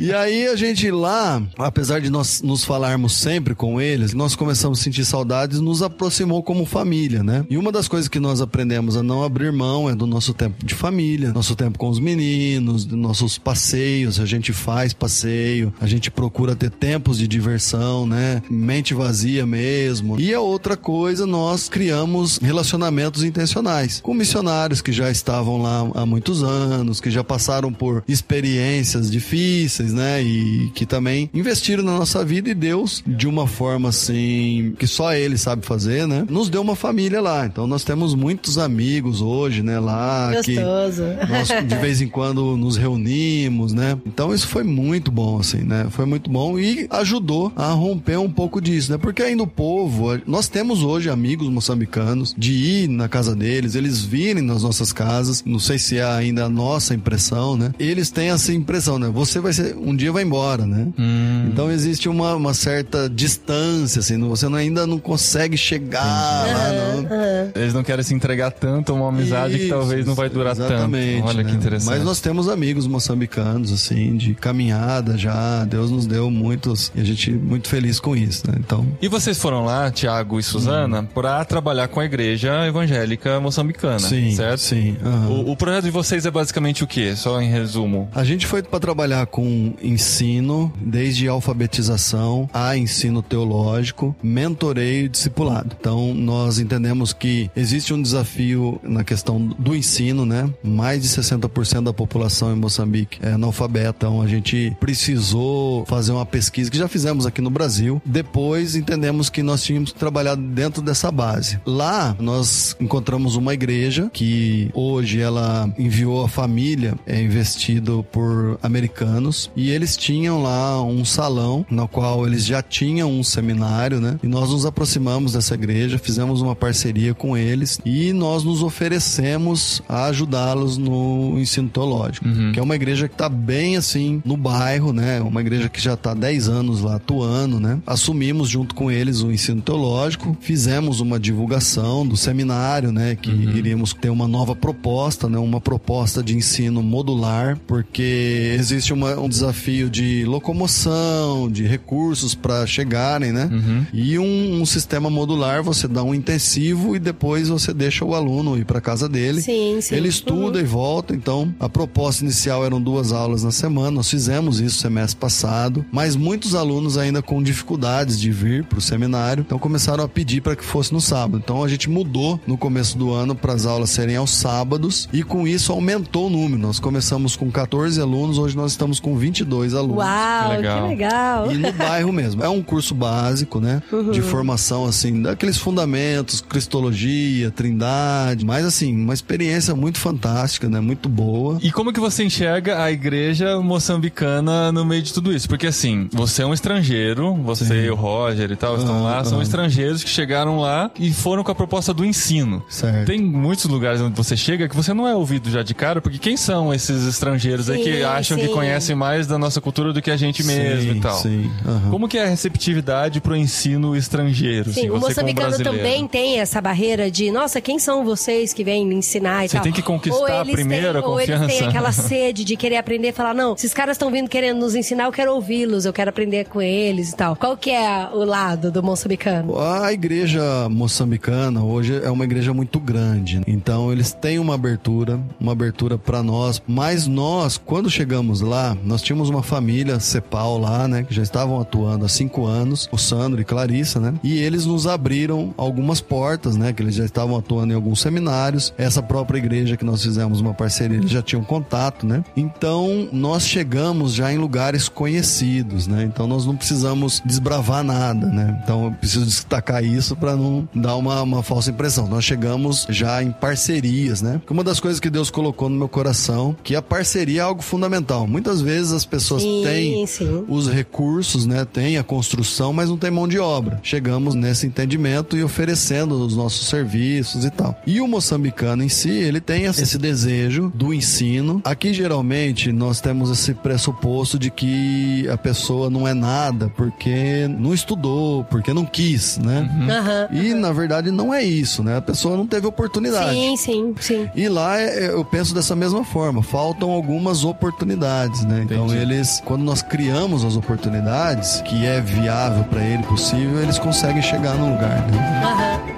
[0.00, 4.80] E aí a gente lá, apesar de nós nos falarmos sempre com eles, nós começamos
[4.80, 7.44] a sentir saudades, nos aproximou como família, né?
[7.50, 10.64] E uma das coisas que nós aprendemos a não abrir mão é do nosso tempo
[10.64, 15.86] de família, nosso tempo com os meninos, dos nossos passeios, a gente faz passeio, a
[15.86, 18.40] gente procura ter tempos de diversão, né?
[18.48, 20.18] Mente vazia mesmo.
[20.20, 26.06] E a outra coisa, nós criamos relacionamentos intencionais com missionários que já estavam lá há
[26.06, 30.22] muitos anos, que já passaram por experiências difíceis, né?
[30.22, 35.12] E que também investiram na nossa vida e Deus, de uma forma assim, que só
[35.12, 36.24] Ele sabe fazer, né?
[36.30, 37.46] Nos deu uma família lá.
[37.46, 39.78] Então nós temos muitos amigos hoje, né?
[39.78, 41.02] Lá que Gostoso.
[41.28, 43.98] nós de vez em quando nos reunimos, né?
[44.06, 45.86] Então isso foi muito bom, assim, né?
[45.90, 48.98] Foi muito bom e ajudou a romper um pouco disso, né?
[48.98, 54.02] Porque ainda o povo, nós temos hoje amigos moçambicanos de ir na casa deles, eles
[54.02, 57.72] virem nas nossas casas, não sei se é ainda a nossa impressão, né?
[57.78, 59.10] Eles têm essa impressão, né?
[59.12, 60.88] Você vai ser, um dia vai embora, né?
[60.98, 61.48] Hum.
[61.52, 67.05] Então existe uma, uma certa distância, assim, você ainda não consegue chegar lá, não.
[67.54, 70.52] Eles não querem se entregar tanto a uma amizade que Isso, talvez não vai durar
[70.52, 71.28] exatamente, tanto.
[71.28, 71.56] Olha que né?
[71.56, 71.88] interessante.
[71.96, 75.64] Mas nós temos amigos moçambicanos, assim, de caminhada já.
[75.64, 78.56] Deus nos deu muitos e a gente muito feliz com isso, né?
[78.58, 78.86] Então.
[79.00, 84.32] E vocês foram lá, Tiago e Suzana, pra trabalhar com a igreja evangélica moçambicana, Sim,
[84.32, 84.60] certo?
[84.60, 84.96] sim.
[85.04, 85.28] aham.
[85.28, 87.14] O, o projeto de vocês é basicamente o quê?
[87.16, 88.08] Só em resumo.
[88.14, 95.76] A gente foi para trabalhar com ensino, desde alfabetização a ensino teológico, mentoreio e discipulado.
[95.78, 100.48] Então, nós entendemos que existe um desafio na questão do ensino, né?
[100.62, 104.06] Mais de 60% da população em Moçambique é analfabeta.
[104.06, 108.00] Então, a gente precisou fazer uma pesquisa que já fizemos aqui no Brasil.
[108.04, 111.58] Depois, entendemos que nós tínhamos que trabalhar dentro dessa base.
[111.64, 119.50] Lá, nós encontramos uma igreja que hoje ela enviou a família, é investido por americanos,
[119.56, 124.18] e eles tinham lá um salão no qual eles já tinham um seminário, né?
[124.22, 129.82] E nós nos aproximamos dessa igreja, fizemos uma parceria com eles e nós nos oferecemos
[129.88, 134.92] a ajudá-los no ensino teológico, que é uma igreja que está bem assim no bairro,
[134.92, 135.20] né?
[135.20, 137.78] Uma igreja que já está há 10 anos lá atuando, né?
[137.86, 143.16] Assumimos junto com eles o ensino teológico, fizemos uma divulgação do seminário, né?
[143.20, 145.38] Que iríamos ter uma nova proposta, né?
[145.38, 152.66] Uma proposta de ensino modular, porque existe uma- um desafio de locomoção, de recursos para
[152.66, 153.48] chegarem, né?
[153.92, 158.56] E um, um sistema modular, você dá um intensivo e depois você deixa o aluno
[158.58, 159.40] ir para casa dele.
[159.40, 159.94] Sim, sim.
[159.94, 164.60] Ele estuda e volta, então a proposta inicial eram duas aulas na semana, nós fizemos
[164.60, 169.58] isso semestre passado, mas muitos alunos ainda com dificuldades de vir para o seminário, então
[169.58, 171.40] começaram a pedir para que fosse no sábado.
[171.42, 175.22] Então a gente mudou no começo do ano para as aulas serem aos sábados e
[175.22, 176.60] com isso aumentou o número.
[176.60, 179.96] Nós começamos com 14 alunos, hoje nós estamos com 22 alunos.
[179.98, 180.88] Uau, Que que legal.
[180.88, 181.52] legal.
[181.52, 182.42] E no bairro mesmo.
[182.42, 183.82] É um curso básico, né?
[184.12, 188.44] De formação, assim, daqueles fundamentos, cristologia, trindade.
[188.44, 190.80] Mas, assim, uma experiência muito fantástica, né?
[190.80, 191.58] Muito boa.
[191.62, 195.48] E como que você enxerga a igreja moçambicana no meio de tudo isso?
[195.48, 199.38] Porque assim, você é um estrangeiro, você e o Roger e tal estão lá, são
[199.38, 199.42] ah.
[199.42, 202.62] estrangeiros que chegaram lá e foram com a proposta do ensino.
[202.68, 203.06] Certo.
[203.06, 206.18] Tem muitos lugares onde você chega que você não é ouvido já de cara, porque
[206.18, 208.52] quem são esses estrangeiros aí que Sim, acham que sim.
[208.52, 211.16] conhecem mais da nossa cultura do que a gente mesmo Sim, e tal?
[211.18, 211.50] Sim.
[211.64, 211.90] aham.
[211.90, 214.72] Como que é a receptividade pro ensino estrangeiro?
[214.72, 218.86] Sim, assim, o moçambicano também tem essa barreira de, nossa, quem são vocês que vêm
[218.86, 219.62] me ensinar e Você tal.
[219.62, 221.68] tem que conquistar ou eles primeiro têm, a Ou eles têm confiança.
[221.68, 225.04] aquela sede de querer aprender e falar, não, esses caras estão vindo querendo nos ensinar,
[225.04, 227.36] eu quero ouvi-los, eu quero aprender com eles e tal.
[227.36, 229.58] Qual que é o lado do moçambicano?
[229.58, 235.52] A igreja moçambicana hoje é uma igreja muito grande, então eles têm uma abertura, uma
[235.52, 236.62] abertura para nós.
[236.66, 241.60] Mas nós, quando chegamos lá, nós tínhamos uma família Cepal lá, né, que já estavam
[241.60, 246.45] atuando há cinco anos, o Sandro e Clarissa, né, e eles nos abriram algumas portas
[246.46, 246.72] portas, né?
[246.72, 248.72] Que eles já estavam atuando em alguns seminários.
[248.78, 252.22] Essa própria igreja que nós fizemos uma parceria, eles já tinham contato, né?
[252.36, 256.04] Então, nós chegamos já em lugares conhecidos, né?
[256.04, 258.60] Então, nós não precisamos desbravar nada, né?
[258.62, 262.06] Então, eu preciso destacar isso para não dar uma, uma falsa impressão.
[262.06, 264.40] Nós chegamos já em parcerias, né?
[264.48, 268.26] Uma das coisas que Deus colocou no meu coração, que a parceria é algo fundamental.
[268.26, 270.44] Muitas vezes as pessoas Sim, têm sim.
[270.48, 271.64] os recursos, né?
[271.64, 273.80] Tem a construção, mas não tem mão de obra.
[273.82, 277.74] Chegamos nesse entendimento e oferecendo os nossos serviços e tal.
[277.86, 281.60] E o moçambicano em si, ele tem esse desejo do ensino.
[281.64, 287.72] Aqui geralmente nós temos esse pressuposto de que a pessoa não é nada porque não
[287.72, 289.68] estudou, porque não quis, né?
[289.90, 290.28] Aham.
[290.32, 291.96] E na verdade não é isso, né?
[291.96, 293.30] A pessoa não teve oportunidade.
[293.34, 294.28] Sim, sim, sim.
[294.34, 298.62] E lá é- eu penso dessa mesma forma, faltam algumas oportunidades, né?
[298.64, 299.02] Então Entendi.
[299.02, 304.54] eles, quando nós criamos as oportunidades, que é viável para ele, possível, eles conseguem chegar
[304.56, 305.42] no lugar, né?
[305.44, 305.95] Aham.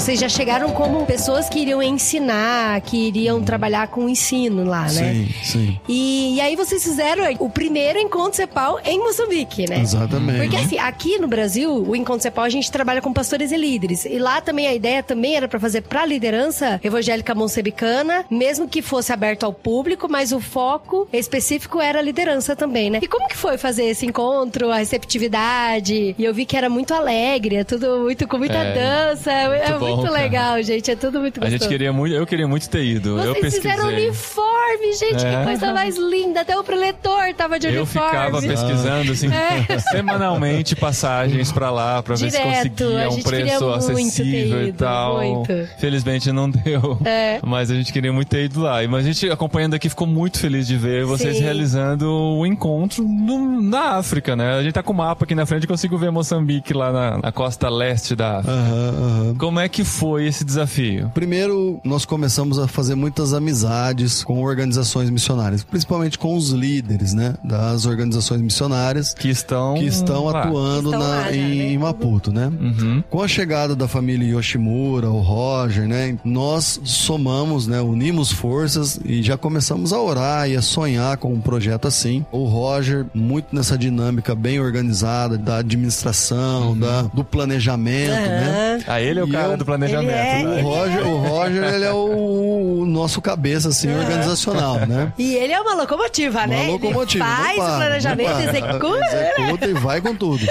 [0.00, 4.88] Vocês já chegaram como pessoas que iriam ensinar, que iriam trabalhar com ensino lá, né?
[4.88, 5.80] Sim, sim.
[5.86, 9.78] E, e aí vocês fizeram o primeiro encontro cepal em Moçambique, né?
[9.80, 10.40] Exatamente.
[10.40, 14.06] Porque assim, aqui no Brasil, o Encontro Cepal, a gente trabalha com pastores e líderes.
[14.06, 18.80] E lá também a ideia também era pra fazer pra liderança evangélica moçambicana, mesmo que
[18.80, 23.00] fosse aberto ao público, mas o foco específico era a liderança também, né?
[23.02, 26.14] E como que foi fazer esse encontro, a receptividade?
[26.18, 29.30] E eu vi que era muito alegre, é tudo muito com muita É, dança.
[29.30, 30.22] É muito bom, muito cara.
[30.22, 30.90] legal, gente.
[30.90, 31.58] É tudo muito A gostoso.
[31.62, 33.10] gente queria muito, eu queria muito ter ido.
[33.20, 33.70] eu Vocês pesquisei.
[33.72, 35.38] fizeram uniforme, gente, É.
[35.38, 36.40] que coisa mais linda.
[36.40, 38.08] Até o preletor tava de Eu uniforme.
[38.08, 39.28] ficava pesquisando assim,
[39.90, 44.78] semanalmente passagens pra lá pra ver se Direto, conseguia a um preço acessível e ido,
[44.78, 45.16] tal.
[45.22, 45.52] muito.
[45.78, 46.98] Felizmente não deu.
[47.04, 47.40] É.
[47.42, 48.82] Mas a gente queria muito ter ido lá.
[48.82, 51.42] E- Mas a gente acompanhando aqui ficou muito feliz de ver vocês Sim.
[51.42, 54.54] realizando o encontro no- na África, né?
[54.58, 57.18] A gente tá com o mapa aqui na frente e consigo ver Moçambique lá na,
[57.18, 58.52] na costa leste da África.
[58.52, 59.34] Aham, aham.
[59.38, 61.10] Como é que foi esse desafio?
[61.14, 67.34] Primeiro, nós começamos a fazer muitas amizades com organizações missionárias, principalmente com os líderes, né,
[67.44, 70.42] das organizações missionárias Que estão que estão lá.
[70.42, 71.78] atuando Estão na- lá em né?
[71.78, 72.46] Maputo, né?
[72.60, 73.02] Uhum.
[73.10, 76.16] Com a chegada da família Yoshimura, o Roger, né?
[76.24, 77.80] Nós somamos, né?
[77.80, 82.24] Unimos forças e já começamos a orar e a sonhar com um projeto assim.
[82.30, 88.74] O Roger, muito nessa dinâmica bem organizada da administração, da, do planejamento, né?
[88.80, 88.84] Aham.
[88.86, 90.62] Ah, ele é o E cara eu- do planejamento, Ele é, né?
[90.62, 95.12] O Roger, o Roger, ele é o, o nosso cabeça, assim, organizacional, né?
[95.18, 96.62] E ele é uma locomotiva, né?
[96.64, 97.24] Uma locomotiva.
[97.24, 98.42] Ele faz para, o planejamento, para.
[98.44, 99.32] executa, né?
[99.38, 100.44] Executa e vai com tudo.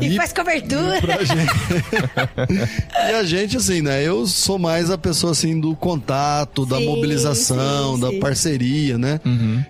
[0.00, 1.00] E, E- faz cobertura.
[1.00, 1.52] Pra gente.
[3.10, 4.02] e a gente, assim, né?
[4.02, 8.20] Eu sou mais a pessoa, assim, do contato, da Sim, mobilização, sim, da sim.
[8.20, 9.20] parceria, né?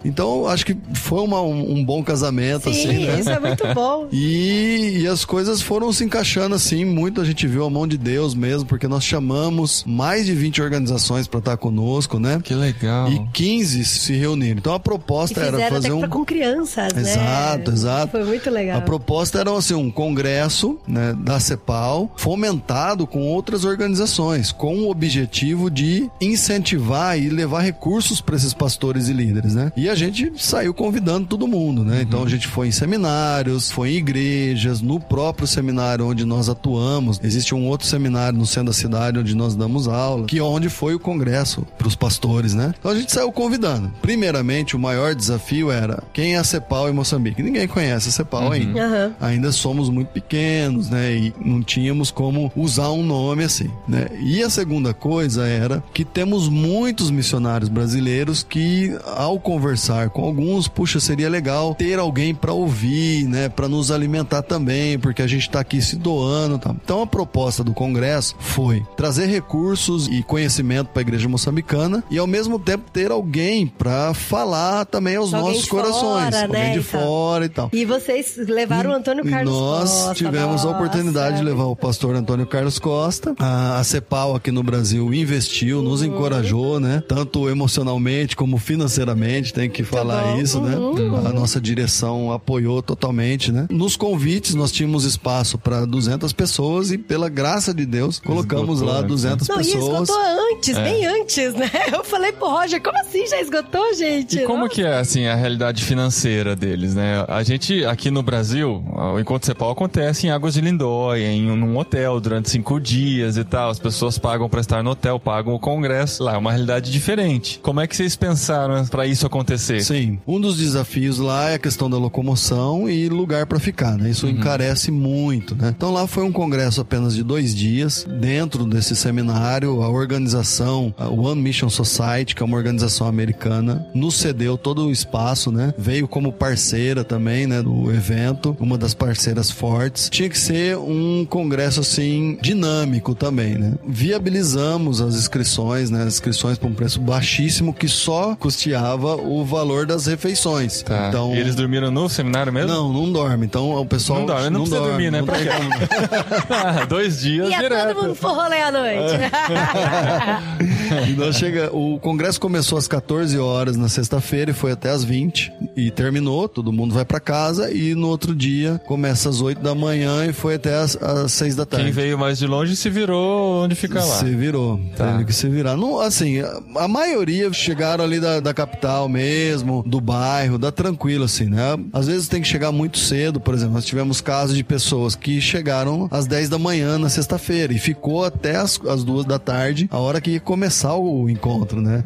[0.04, 3.20] Então, acho que foi uma- um, um bom casamento, Sim, assim, né?
[3.20, 4.06] isso é muito bom.
[4.18, 7.96] E, e as coisas foram se encaixando assim, muito a gente viu a mão de
[7.98, 12.38] Deus mesmo, porque nós chamamos mais de 20 organizações para estar conosco, né?
[12.44, 13.10] Que legal.
[13.10, 14.58] E 15 se reuniram.
[14.58, 17.00] Então a E proposta era fazer até um com crianças, né?
[17.00, 18.10] Exato, exato.
[18.10, 18.76] Foi muito legal.
[18.76, 24.90] A proposta era assim, um congresso né, da CEPAL fomentado com outras organizações, com o
[24.90, 29.72] objetivo de incentivar e levar recursos para esses pastores e líderes, né?
[29.74, 32.02] E a gente saiu convidando todo mundo, né?
[32.02, 37.18] Então a gente foi em seminários, foi em igrejas, no próprio seminário onde nós atuamos.
[37.24, 40.68] Existe um outro seminário no centro da cidade onde nós damos aula, que é onde
[40.68, 42.74] foi o congresso para os pastores, né?
[42.78, 43.90] Então a gente saiu convidando.
[44.02, 47.42] Primeiramente, o maior desafio era quem é a CEPAL em Moçambique.
[47.42, 49.12] Ninguém conhece a CEPAL ainda Aham.
[49.20, 51.12] ainda somos muito pequenos, né?
[51.14, 54.08] E não tínhamos como usar um nome assim, né?
[54.20, 60.68] E a segunda coisa era que temos muitos missionários brasileiros que, ao conversar com alguns,
[60.68, 63.48] puxa, seria legal ter alguém para ouvir, né?
[63.48, 66.74] Para nos alimentar também, porque a gente tá aqui se doando, tá?
[66.84, 72.16] Então a proposta do congresso foi trazer recursos e conhecimento para a igreja moçambicana e
[72.16, 76.42] ao mesmo tempo ter alguém para falar também aos Alguém nossos de fora, corações, né,
[76.44, 77.00] alguém de e tal.
[77.02, 77.70] fora e tal.
[77.70, 80.14] E vocês levaram o Antônio Carlos nós Costa.
[80.14, 81.54] tivemos a oportunidade de nossa.
[81.54, 83.34] levar o pastor Antônio Carlos Costa.
[83.38, 86.06] A, a CEPAL aqui no Brasil investiu, nos Uhum.
[86.08, 87.02] encorajou, né?
[87.06, 90.40] Tanto emocionalmente como financeiramente, tem que falar bom.
[90.40, 90.76] isso, né?
[90.76, 91.26] Uhum.
[91.26, 93.66] A nossa direção apoiou totalmente, né?
[93.70, 98.76] Nos convites nós tínhamos espaço para 200 pessoas e pela graça de Deus colocamos colocamos
[98.80, 99.08] Esgotou, lá né?
[99.08, 100.08] 200 Não, e pessoas.
[100.08, 100.16] esgotou
[100.52, 101.70] antes, bem antes, né?
[101.92, 104.38] Eu falei pro Roger, como assim já esgotou, gente?
[104.38, 104.74] E como Nossa.
[104.74, 107.24] que é, assim, a realidade financeira deles, né?
[107.28, 111.76] A gente, aqui no Brasil, o Encontro Cepal acontece em Águas de Lindóia, em um
[111.76, 113.70] hotel durante cinco dias e tal.
[113.70, 116.22] As pessoas pagam pra estar no hotel, pagam o congresso.
[116.22, 117.58] Lá é uma realidade diferente.
[117.62, 119.80] Como é que vocês pensaram pra isso acontecer?
[119.82, 124.10] Sim, um dos desafios lá é a questão da locomoção e lugar para ficar, né?
[124.10, 125.72] Isso encarece muito, né?
[125.76, 128.06] Então lá foi um congresso apenas de dois dias.
[128.08, 128.35] Dentro
[128.68, 134.58] desse seminário, a organização, a One Mission Society, que é uma organização americana, nos cedeu
[134.58, 135.72] todo o espaço, né?
[135.78, 140.08] Veio como parceira também, né, do evento, uma das parceiras fortes.
[140.10, 143.72] Tinha que ser um congresso assim dinâmico também, né?
[143.88, 146.02] Viabilizamos as inscrições, né?
[146.02, 150.82] As inscrições por um preço baixíssimo que só custeava o valor das refeições.
[150.82, 151.08] Tá.
[151.08, 152.68] Então, E eles dormiram no seminário mesmo?
[152.68, 153.46] não, não dorme.
[153.46, 155.18] Então o pessoal Não dorme, não precisa dormir, né?
[155.20, 155.48] não Pra quê?
[156.50, 157.94] Ah, dois dias Ia direto.
[157.94, 159.16] todo mundo for rolê à noite.
[161.08, 165.02] E nós chega, o congresso começou às 14 horas na sexta-feira e foi até às
[165.02, 169.60] 20 e terminou, todo mundo vai pra casa e no outro dia começa às 8
[169.60, 171.86] da manhã e foi até às, às 6 da tarde.
[171.86, 174.04] Quem veio mais de longe se virou onde fica lá.
[174.18, 175.12] Se virou, Tá.
[175.12, 175.76] teve que se virar.
[175.76, 181.24] Não, assim, a, a maioria chegaram ali da, da capital mesmo, do bairro, da tranquilo,
[181.24, 181.76] assim, né?
[181.92, 185.40] Às vezes tem que chegar muito cedo, por exemplo, nós tivemos casos de pessoas que
[185.40, 189.88] chegaram às 10 da manhã na sexta-feira e ficou até as, as duas da tarde,
[189.90, 192.04] a hora que ia começar o encontro, né?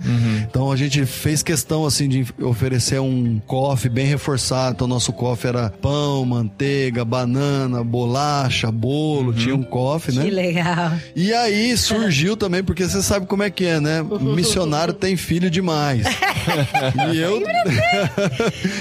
[0.48, 4.74] Então a gente fez questão, assim, de oferecer um coffee bem reforçado.
[4.74, 10.24] Então nosso coffee era pão, manteiga, banana, bolacha, bolo, tinha um coffee, né?
[10.24, 10.92] Que legal.
[11.14, 14.02] E aí surgiu também, porque você sabe como é que é, né?
[14.20, 16.06] Missionário tem filho demais.
[17.12, 17.40] e eu,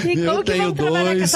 [0.06, 1.34] E eu como que tenho dois.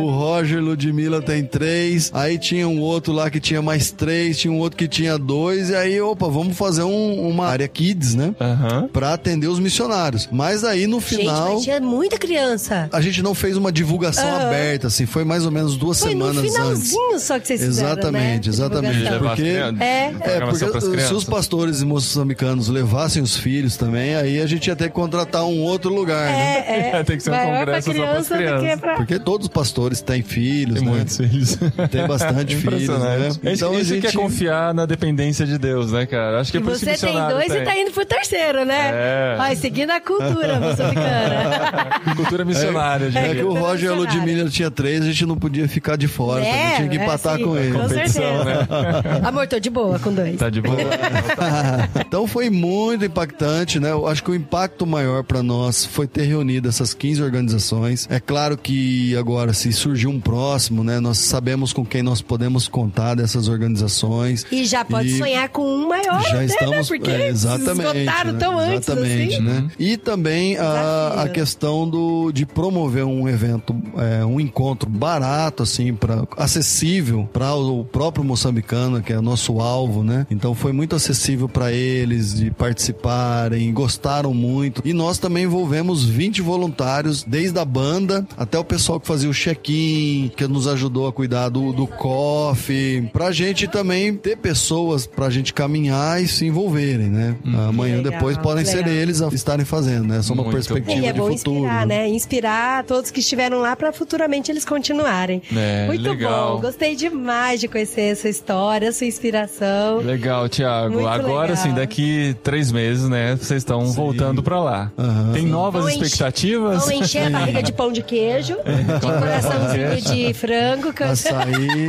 [0.00, 2.10] O Roger Ludmilla tem três.
[2.14, 4.38] Aí tinha um outro lá que tinha mais três.
[4.38, 5.70] Tinha um outro que tinha dois.
[5.70, 8.34] E aí, opa, vamos fazer um- uma área kids, né?
[8.40, 8.88] Aham.
[8.92, 10.28] Pra atender os missionários.
[10.30, 11.54] Mas aí no Gente, final.
[11.54, 12.88] mas tinha muita criança.
[12.92, 14.46] A gente não fez uma divulgação Aham.
[14.46, 16.52] aberta, assim, foi mais ou menos duas Foi no semanas antes.
[16.54, 18.54] finalzinho só que vocês fizeram, Exatamente, né?
[18.54, 19.18] exatamente.
[19.18, 19.42] Porque-
[19.80, 20.14] É.
[20.20, 24.88] É, porque se os pastores moçambicanos levassem os filhos também, aí a gente ia ter
[24.88, 26.64] que contratar um outro lugar, né?
[26.66, 27.02] É, é.
[27.04, 28.80] Tem que ser um Maior congresso pra só pras criança do que crianças.
[28.80, 28.94] pra...
[28.96, 30.90] Porque todos os pastores têm filhos, Tem né?
[30.90, 31.58] muitos filhos.
[31.90, 33.28] Tem bastante filhos, né?
[33.28, 36.40] Isso, Então a isso que é gente- confiar na dependência de Deus, né, cara?
[36.40, 38.90] Acho que é por isso que você tem dois e tá indo pro terceiro, né?
[38.92, 39.34] É.
[39.36, 42.00] Vai, seguindo a cultura moçambicana.
[42.16, 43.36] Cultura missionária, É gente.
[43.36, 43.96] que o Roger e a.
[43.96, 47.36] Ludmilla tinha três, a gente não podia ficar de fora, É, tinha que é, empatar
[47.38, 47.72] sim, com ele.
[47.72, 48.44] Com certeza.
[48.44, 48.66] né?
[49.24, 50.36] Amor, tô de boa com dois.
[50.36, 50.76] Tá de boa.
[52.06, 53.90] então foi muito impactante, né?
[53.90, 58.06] Eu acho que o impacto maior para nós foi ter reunido essas 15 organizações.
[58.10, 61.00] É claro que agora, se surgir um próximo, né?
[61.00, 64.46] Nós sabemos com quem nós podemos contar dessas organizações.
[64.52, 66.96] E já pode E sonhar com um maior já até, estamos né?
[66.96, 68.38] Porque é, exatamente, esgotaram né?
[68.38, 69.42] tão antes, exatamente, assim.
[69.42, 69.70] né?
[69.78, 75.94] E também a, a questão do de promover um evento, é, um encontro barato assim,
[75.94, 80.26] para acessível para o próprio moçambicano, que é o nosso alvo, né?
[80.30, 84.82] Então foi muito acessível para eles de participarem, gostaram muito.
[84.84, 89.34] E nós também envolvemos 20 voluntários, desde a banda até o pessoal que fazia o
[89.34, 94.73] check-in, que nos ajudou a cuidar do, do coffee, pra gente também ter pessoas
[95.14, 97.34] pra gente caminhar e se envolverem, né?
[97.68, 98.92] Amanhã Legal, depois podem ser legal.
[98.94, 100.18] eles a estarem fazendo, né?
[100.18, 101.56] Essa é uma Muito perspectiva E é de bom futuro.
[101.58, 101.98] inspirar, né?
[101.98, 102.08] né?
[102.08, 105.42] Inspirar todos que estiveram lá pra futuramente eles continuarem.
[105.54, 106.56] É, Muito legal.
[106.56, 106.60] bom.
[106.62, 109.98] Gostei demais de conhecer essa história, sua inspiração.
[109.98, 110.94] Legal, Thiago.
[110.94, 111.52] Muito Agora, legal.
[111.52, 113.36] assim, daqui três meses, né?
[113.36, 114.90] Vocês estão voltando pra lá.
[114.98, 115.32] Aham.
[115.32, 116.84] Tem novas Vão encher- expectativas?
[116.84, 120.92] Vão encher a barriga de pão de queijo, de coraçãozinho de frango.
[120.92, 121.86] que eu- Açaí.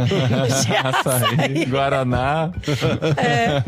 [0.84, 2.19] Açaí, Guaraná.
[3.16, 3.62] É.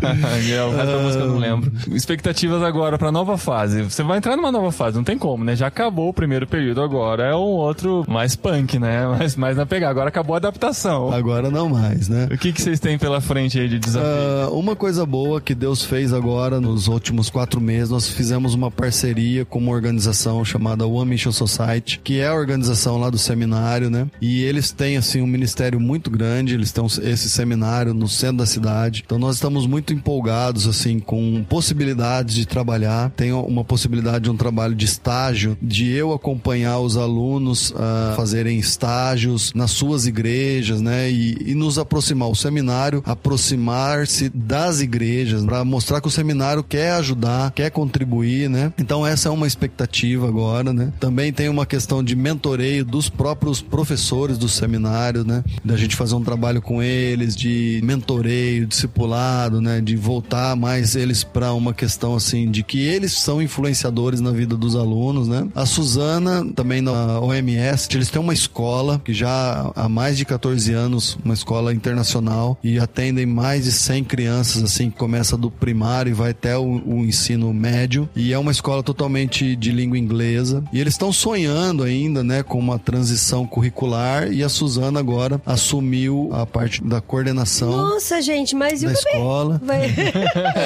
[0.64, 1.72] o resto da música eu não lembro.
[1.92, 3.82] Expectativas agora pra nova fase.
[3.82, 5.56] Você vai entrar numa nova fase, não tem como, né?
[5.56, 9.06] Já acabou o primeiro período, agora é um outro mais punk, né?
[9.12, 9.90] Mais, mais na pegada.
[9.92, 11.12] Agora acabou a adaptação.
[11.12, 12.28] Agora não mais, né?
[12.30, 14.08] O que, que vocês têm pela frente aí de desafio?
[14.08, 18.70] Ah, uma coisa boa que Deus fez agora nos últimos quatro meses, nós fizemos uma
[18.70, 23.90] parceria com uma organização chamada One Mission Society, que é a organização lá do seminário,
[23.90, 24.06] né?
[24.20, 28.46] E eles têm assim um ministério muito grande, eles têm esse seminário no centro da
[28.46, 29.02] cidade.
[29.06, 33.10] Então nós estamos muito empolgados assim com possibilidades de trabalhar.
[33.10, 38.58] Tem uma possibilidade de um trabalho de estágio, de eu acompanhar os alunos a fazerem
[38.58, 41.10] estágios nas suas igrejas, né?
[41.10, 42.28] E, e nos aproximar.
[42.28, 48.72] O seminário aproximar-se das igrejas para mostrar que o seminário quer ajudar, quer contribuir, né?
[48.78, 50.92] Então essa é uma expectativa agora, né?
[50.98, 55.44] Também tem uma questão de mentoreio dos próprios professores do seminário, né?
[55.64, 57.80] Da gente fazer um trabalho com eles, de
[58.22, 59.80] mentoreio, discipulado, né?
[59.80, 64.56] De voltar mais eles para uma questão assim de que eles são influenciadores na vida
[64.56, 65.48] dos alunos, né?
[65.54, 70.72] A Suzana, também na OMS, eles têm uma escola que já há mais de 14
[70.72, 76.10] anos, uma escola internacional e atendem mais de 100 crianças assim, que começa do primário
[76.10, 80.62] e vai até o, o ensino médio e é uma escola totalmente de língua inglesa
[80.72, 86.30] e eles estão sonhando ainda, né, com uma transição curricular e a Suzana agora assumiu
[86.32, 89.10] a parte da coordenação Nossa, gente, mas e o da bebê?
[89.10, 89.60] escola.
[89.64, 89.82] Vai...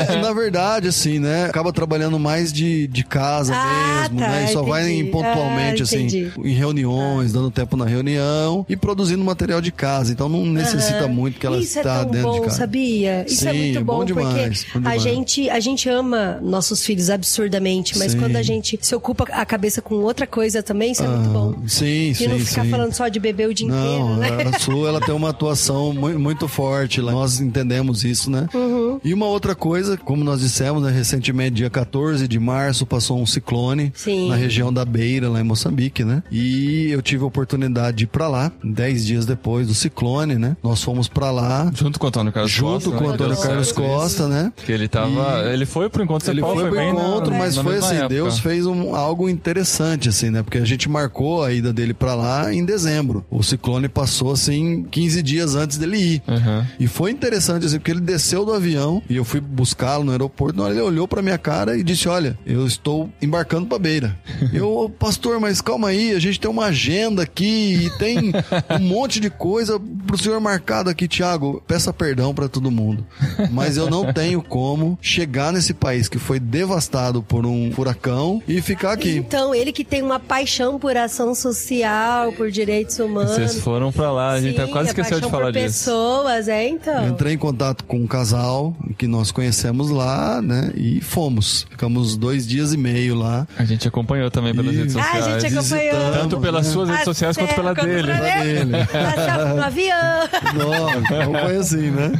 [0.08, 1.44] É, na verdade, assim, né?
[1.46, 4.44] Acaba trabalhando mais de, de casa Ah, mesmo, tá, né?
[4.44, 5.08] E só vai entendi.
[5.08, 6.06] em pontualmente, Ah, assim,
[6.42, 10.12] em reuniões, dando tempo na reunião e produzindo material de casa.
[10.12, 11.08] Então não necessita Aham.
[11.08, 12.56] muito que ela Isso está é tão dentro bom, de casa.
[12.56, 13.24] sabia?
[13.28, 15.02] Isso é Sim, muito é bom, bom demais, porque bom a demais.
[15.02, 18.18] gente, a gente ama nossos filhos absurdamente, mas Sim.
[18.18, 21.54] quando a gente se ocupa a cabeça com outra coisa também, isso é muito bom.
[21.56, 22.70] Ah, Sim, E sim, não ficar sim.
[22.70, 24.28] falando só de beber o dia inteiro, Não, né?
[24.54, 27.12] a Su, ela tem uma atuação muito, muito forte lá.
[27.12, 28.48] Nós entendemos isso, né?
[28.54, 28.85] Uhum.
[29.04, 33.26] E uma outra coisa, como nós dissemos, né, recentemente, dia 14 de março, passou um
[33.26, 34.28] ciclone Sim.
[34.28, 36.22] na região da Beira, lá em Moçambique, né?
[36.30, 40.56] E eu tive a oportunidade de ir pra lá, dez dias depois do ciclone, né?
[40.62, 42.90] Nós fomos pra lá, Junto com o Antônio Carlos junto Costa.
[42.90, 43.14] com o né?
[43.14, 44.28] Antônio Carlos certo Costa, isso.
[44.28, 44.52] né?
[44.64, 45.44] Que ele tava.
[45.44, 47.94] E- Ele foi pro encontro Ele foi pro bem na- encontro, mas na foi assim,
[47.96, 48.08] época.
[48.08, 50.42] Deus fez um, algo interessante, assim, né?
[50.42, 53.24] Porque a gente marcou a ida dele pra lá em dezembro.
[53.30, 56.22] O ciclone passou, assim, 15 dias antes dele ir.
[56.28, 56.64] Uhum.
[56.80, 60.56] E foi interessante, assim, porque ele desceu do avião e eu fui buscá-lo no aeroporto.
[60.58, 64.16] Na hora ele olhou pra minha cara e disse: Olha, eu estou embarcando pra beira.
[64.52, 68.32] eu, "Ô, pastor, mas calma aí, a gente tem uma agenda aqui e tem
[68.70, 71.62] um monte de coisa pro senhor marcado aqui, Tiago.
[71.66, 73.06] Peça perdão pra todo mundo.
[73.50, 78.60] Mas eu não tenho como chegar nesse país que foi devastado por um furacão e
[78.60, 79.16] ficar aqui.
[79.16, 83.32] Então, ele que tem uma paixão por ação social, por direitos humanos.
[83.32, 85.84] Vocês foram pra lá, a gente Sim, quase a esqueceu de paixão falar por disso.
[85.84, 87.08] pessoas, é Eu então.
[87.08, 90.70] Entrei em contato com um casal que nós conhecemos lá, né?
[90.74, 91.66] E fomos.
[91.70, 93.46] Ficamos dois dias e meio lá.
[93.58, 95.42] A gente acompanhou também pelas E- redes Ah, a sociais.
[95.42, 96.12] gente acompanhou.
[96.12, 98.06] Tanto pelas suas redes Ah, sociais quanto pela quanto dele.
[98.06, 98.72] pela dele.
[98.92, 99.96] Passava no avião.
[100.54, 102.12] Nossa, não foi assim, né?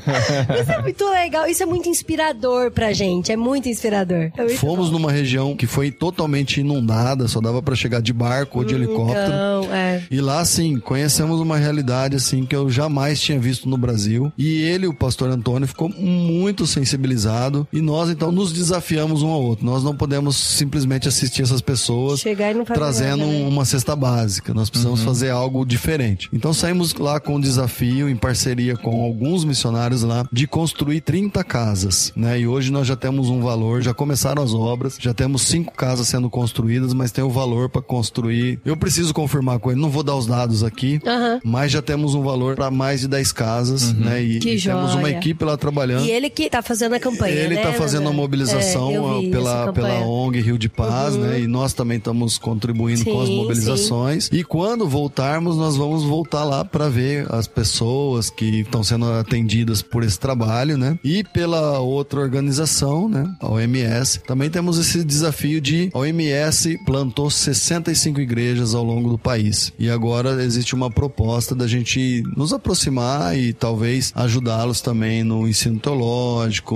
[0.61, 1.47] Isso é muito legal.
[1.49, 3.33] Isso é muito inspirador pra gente.
[3.33, 4.31] É muito inspirador.
[4.37, 4.93] É muito Fomos bom.
[4.99, 9.27] numa região que foi totalmente inundada, só dava pra chegar de barco ou de helicóptero.
[9.27, 10.03] Então, é.
[10.11, 14.33] E lá, assim, conhecemos uma realidade, assim, que eu jamais tinha visto no Brasil.
[14.37, 17.67] E ele, o pastor Antônio, ficou muito sensibilizado.
[17.73, 19.65] E nós, então, nos desafiamos um ao outro.
[19.65, 23.49] Nós não podemos simplesmente assistir essas pessoas Chegar e não fazer trazendo nada, né?
[23.49, 24.53] uma cesta básica.
[24.55, 26.29] Nós precisamos fazer algo diferente.
[26.33, 31.43] Então, saímos lá com o desafio, em parceria com alguns missionários lá, de construir 30
[31.45, 32.41] casas, né?
[32.41, 36.09] E hoje nós já temos um valor, já começaram as obras, já temos cinco casas
[36.09, 38.61] sendo construídas, mas tem o valor para construir.
[38.65, 41.41] Eu preciso confirmar com ele, não vou dar os dados aqui, Aham.
[41.45, 44.23] mas já temos um valor para mais de 10 casas, né?
[44.23, 46.05] E, Que e temos uma equipe lá trabalhando.
[46.05, 47.63] E ele que tá fazendo a campanha, Ele né?
[47.63, 48.91] está fazendo a mobilização
[49.23, 50.01] É, pela, pela.
[50.01, 50.27] Uhum.
[50.27, 51.41] ONG Rio de Paz, né?
[51.41, 54.29] E nós também estamos contribuindo com as Sim, mobilizações.
[54.31, 59.81] E quando voltarmos, nós vamos voltar lá para ver as pessoas que estão sendo atendidas
[59.81, 60.99] por esse trabalho, né?
[61.03, 63.25] E pela outra organização, né?
[63.41, 64.21] A OMS.
[64.27, 69.73] Também temos esse desafio de a OMS plantou 65 igrejas ao longo do país.
[69.79, 75.79] E agora existe uma proposta da gente nos aproximar e talvez ajudá-los também no ensino
[75.79, 76.26] teológico,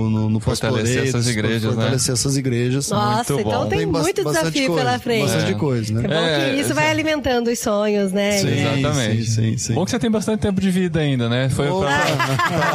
[0.09, 1.69] no, no Fortalecer essas igrejas, né?
[1.73, 2.89] fortalecer essas igrejas.
[2.89, 3.69] Nossa, Muito então bom.
[3.69, 5.21] tem, Tem muito desafio coisa, pela frente.
[5.31, 5.55] Bastante É.
[5.55, 6.07] coisa, É né?
[6.07, 8.31] bom É, que isso vai alimentando os sonhos, né?
[8.37, 8.47] Sim.
[8.49, 9.25] Exatamente.
[9.25, 9.73] sim, sim, sim.
[9.73, 11.49] Bom que você tem bastante tempo de vida ainda, né?
[11.49, 11.79] Foi Oh.
[11.81, 11.99] pra,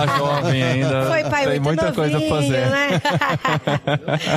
[0.05, 1.07] pra jovem ainda.
[1.07, 2.67] Foi pai tem muito muita coisa pra novinho, fazer.
[2.71, 3.01] né?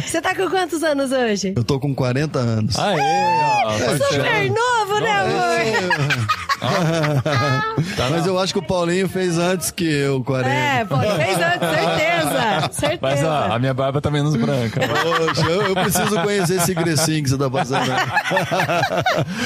[0.05, 1.53] Você tá com quantos anos hoje?
[1.55, 2.77] Eu tô com 40 anos.
[2.77, 4.53] Aê, ó, Super parceiro.
[4.53, 6.48] novo, né, amor?
[7.95, 10.49] Tá Mas eu acho que o Paulinho fez antes que eu, 40.
[10.49, 12.69] É, pô, fez antes, certeza.
[12.71, 12.99] Certeza.
[13.01, 14.81] Mas ó, a minha barba tá menos branca.
[14.81, 17.91] Poxa, eu, eu preciso conhecer esse grecinho que você tá passando.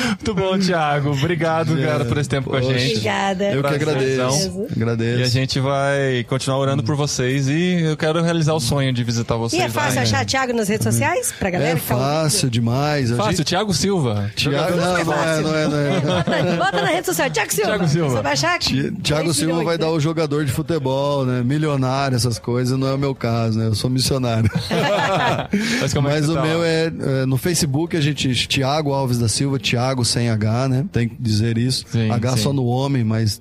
[0.08, 1.12] Muito bom, Thiago.
[1.12, 2.78] Obrigado, cara, por esse tempo com a Poxa.
[2.78, 2.92] gente.
[2.98, 3.46] Obrigada.
[3.46, 4.68] Eu que agradeço.
[4.76, 5.20] Agradeço.
[5.20, 9.04] E a gente vai continuar orando por vocês e eu quero realizar o sonho de
[9.04, 9.62] visitar vocês.
[9.62, 10.02] E é fácil lá, né?
[10.02, 11.32] achar Thiago nas redes sociais?
[11.38, 12.10] Pra galera É que tá ouvindo?
[12.10, 13.12] fácil demais.
[13.12, 13.44] Fácil, gente...
[13.46, 14.32] Thiago Silva.
[14.36, 15.04] Thiago, não, não é,
[15.42, 16.00] não é, não é.
[16.02, 17.70] Bota, bota na rede rede social, Thiago Silva.
[17.72, 18.10] Thiago Silva.
[18.18, 19.84] Você vai achar Ti- Thiago 10 Silva milhões, vai né?
[19.86, 21.42] dar o jogador de futebol, né?
[21.44, 23.68] Milionário, essas coisas, não é o meu caso, né?
[23.68, 24.50] Eu sou missionário.
[25.82, 26.86] Mas como é que Mas o tá meu é,
[27.22, 30.86] é, no Facebook a gente Thiago Alves da Silva, Thiago sem H, né?
[30.92, 31.86] Tem que dizer isso.
[31.92, 32.44] Sim, H sim.
[32.44, 33.40] só no homem, mas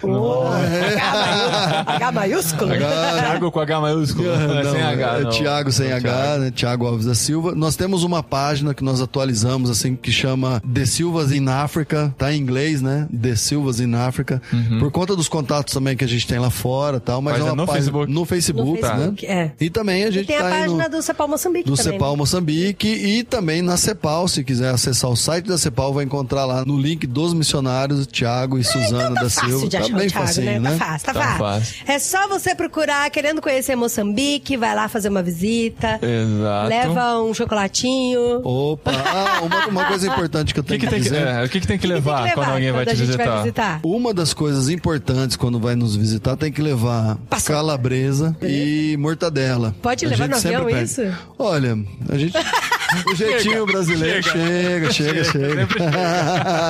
[1.87, 2.73] H maiúsculo.
[2.77, 5.31] Thiago com H maiúsculo, não é Não, sem H, é não.
[5.31, 6.41] Thiago sem Não, H, Thiago.
[6.43, 6.51] né?
[6.51, 7.55] Thiago Alves da Silva.
[7.55, 12.15] Nós temos uma página que nós atualizamos, assim, que chama The Silvas in Africa.
[12.19, 13.07] Tá em inglês, né?
[13.21, 14.41] The Silvas in Africa.
[14.79, 17.21] Por conta dos contatos também que a gente tem lá fora e tal.
[17.21, 18.13] Mas Mas é é uma no página Facebook.
[18.13, 19.33] no Facebook, No Facebook, né?
[19.59, 19.65] é.
[19.65, 20.91] E também a gente Tem a tá aí página no...
[20.97, 21.93] do Cepal Moçambique Do também.
[21.93, 22.17] Cepal né?
[22.19, 26.65] Moçambique e também na Cepal, se quiser acessar o site da Cepal, vai encontrar lá
[26.65, 29.65] no link dos missionários, Thiago e Suzana Então tá da fácil Silva.
[29.69, 30.59] de Tá achar bem o Thiago, facinho, né?
[30.59, 30.71] né?
[30.79, 31.39] Tá fácil, tá, Tá fácil.
[31.39, 31.77] fácil.
[31.87, 36.01] É só você procurar querendo conhecer Moçambique, vai lá fazer uma visita.
[36.03, 36.69] Exato.
[36.69, 38.41] Leva um chocolatinho.
[38.45, 41.27] Opa, ah, uma, uma coisa importante que eu que, tenho que que, tem que, dizer.
[41.27, 42.95] é, o que, que tem que que tem que levar, quando alguém vai te a
[42.95, 43.25] visitar?
[43.37, 43.81] vai visitar?
[43.83, 47.55] Uma das coisas importantes quando vai nos visitar tem que levar Passou.
[47.55, 49.75] calabresa e mortadela.
[49.83, 50.85] Pode A levar no sempre avião pede.
[50.85, 51.03] isso?
[51.39, 51.79] Olha,
[52.09, 52.35] a gente.
[53.11, 55.67] O jeitinho brasileiro chega, chega, chega.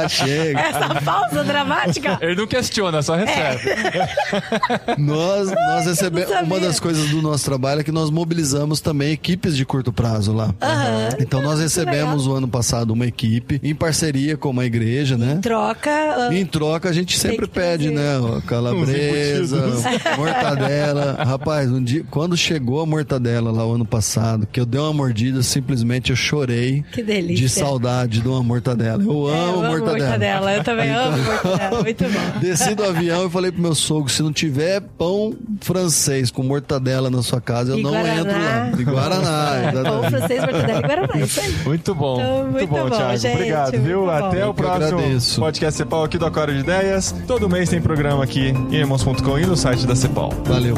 [0.09, 0.61] Chega.
[0.61, 2.17] Essa pausa dramática.
[2.21, 3.59] Ele não questiona, só recebe.
[4.99, 6.31] Nós, nós recebemos.
[6.43, 10.33] Uma das coisas do nosso trabalho é que nós mobilizamos também equipes de curto prazo
[10.33, 10.55] lá.
[11.19, 15.39] Então nós recebemos o ano passado uma equipe em parceria com uma igreja, né?
[15.43, 15.91] Troca.
[15.91, 18.21] ah, Em troca, a gente sempre pede, trazer.
[18.21, 18.43] né?
[18.47, 19.57] Calabresa,
[20.17, 21.17] mortadela.
[21.25, 24.93] Rapaz, um dia, quando chegou a mortadela lá o ano passado, que eu dei uma
[24.93, 27.37] mordida, simplesmente eu chorei Que delícia.
[27.37, 29.03] de saudade de uma mortadela.
[29.03, 29.99] Eu é, amo eu amo mortadela.
[29.99, 30.53] mortadela.
[30.55, 31.83] Eu também amo mortadela.
[31.83, 32.39] Muito bom.
[32.41, 37.11] Desci do avião e falei pro meu sogro: se não tiver pão francês com mortadela
[37.11, 38.17] na sua casa, eu E não Guaraná.
[38.21, 38.71] entro lá.
[38.77, 41.17] De Guaraná, Pão francês, mortadela e guaraná.
[41.25, 41.53] Isso aí.
[41.65, 42.21] Muito bom.
[42.21, 43.17] Então, muito, muito bom, bom, Thiago.
[43.17, 44.01] gente, Obrigado, viu?
[44.05, 44.11] bom.
[44.11, 45.41] Até Eu o próximo agradeço.
[45.41, 47.15] podcast Cepal aqui do Aquário de Ideias.
[47.27, 50.31] Todo mês tem programa aqui em irmãos.com e no site da Cepal.
[50.45, 50.75] Valeu.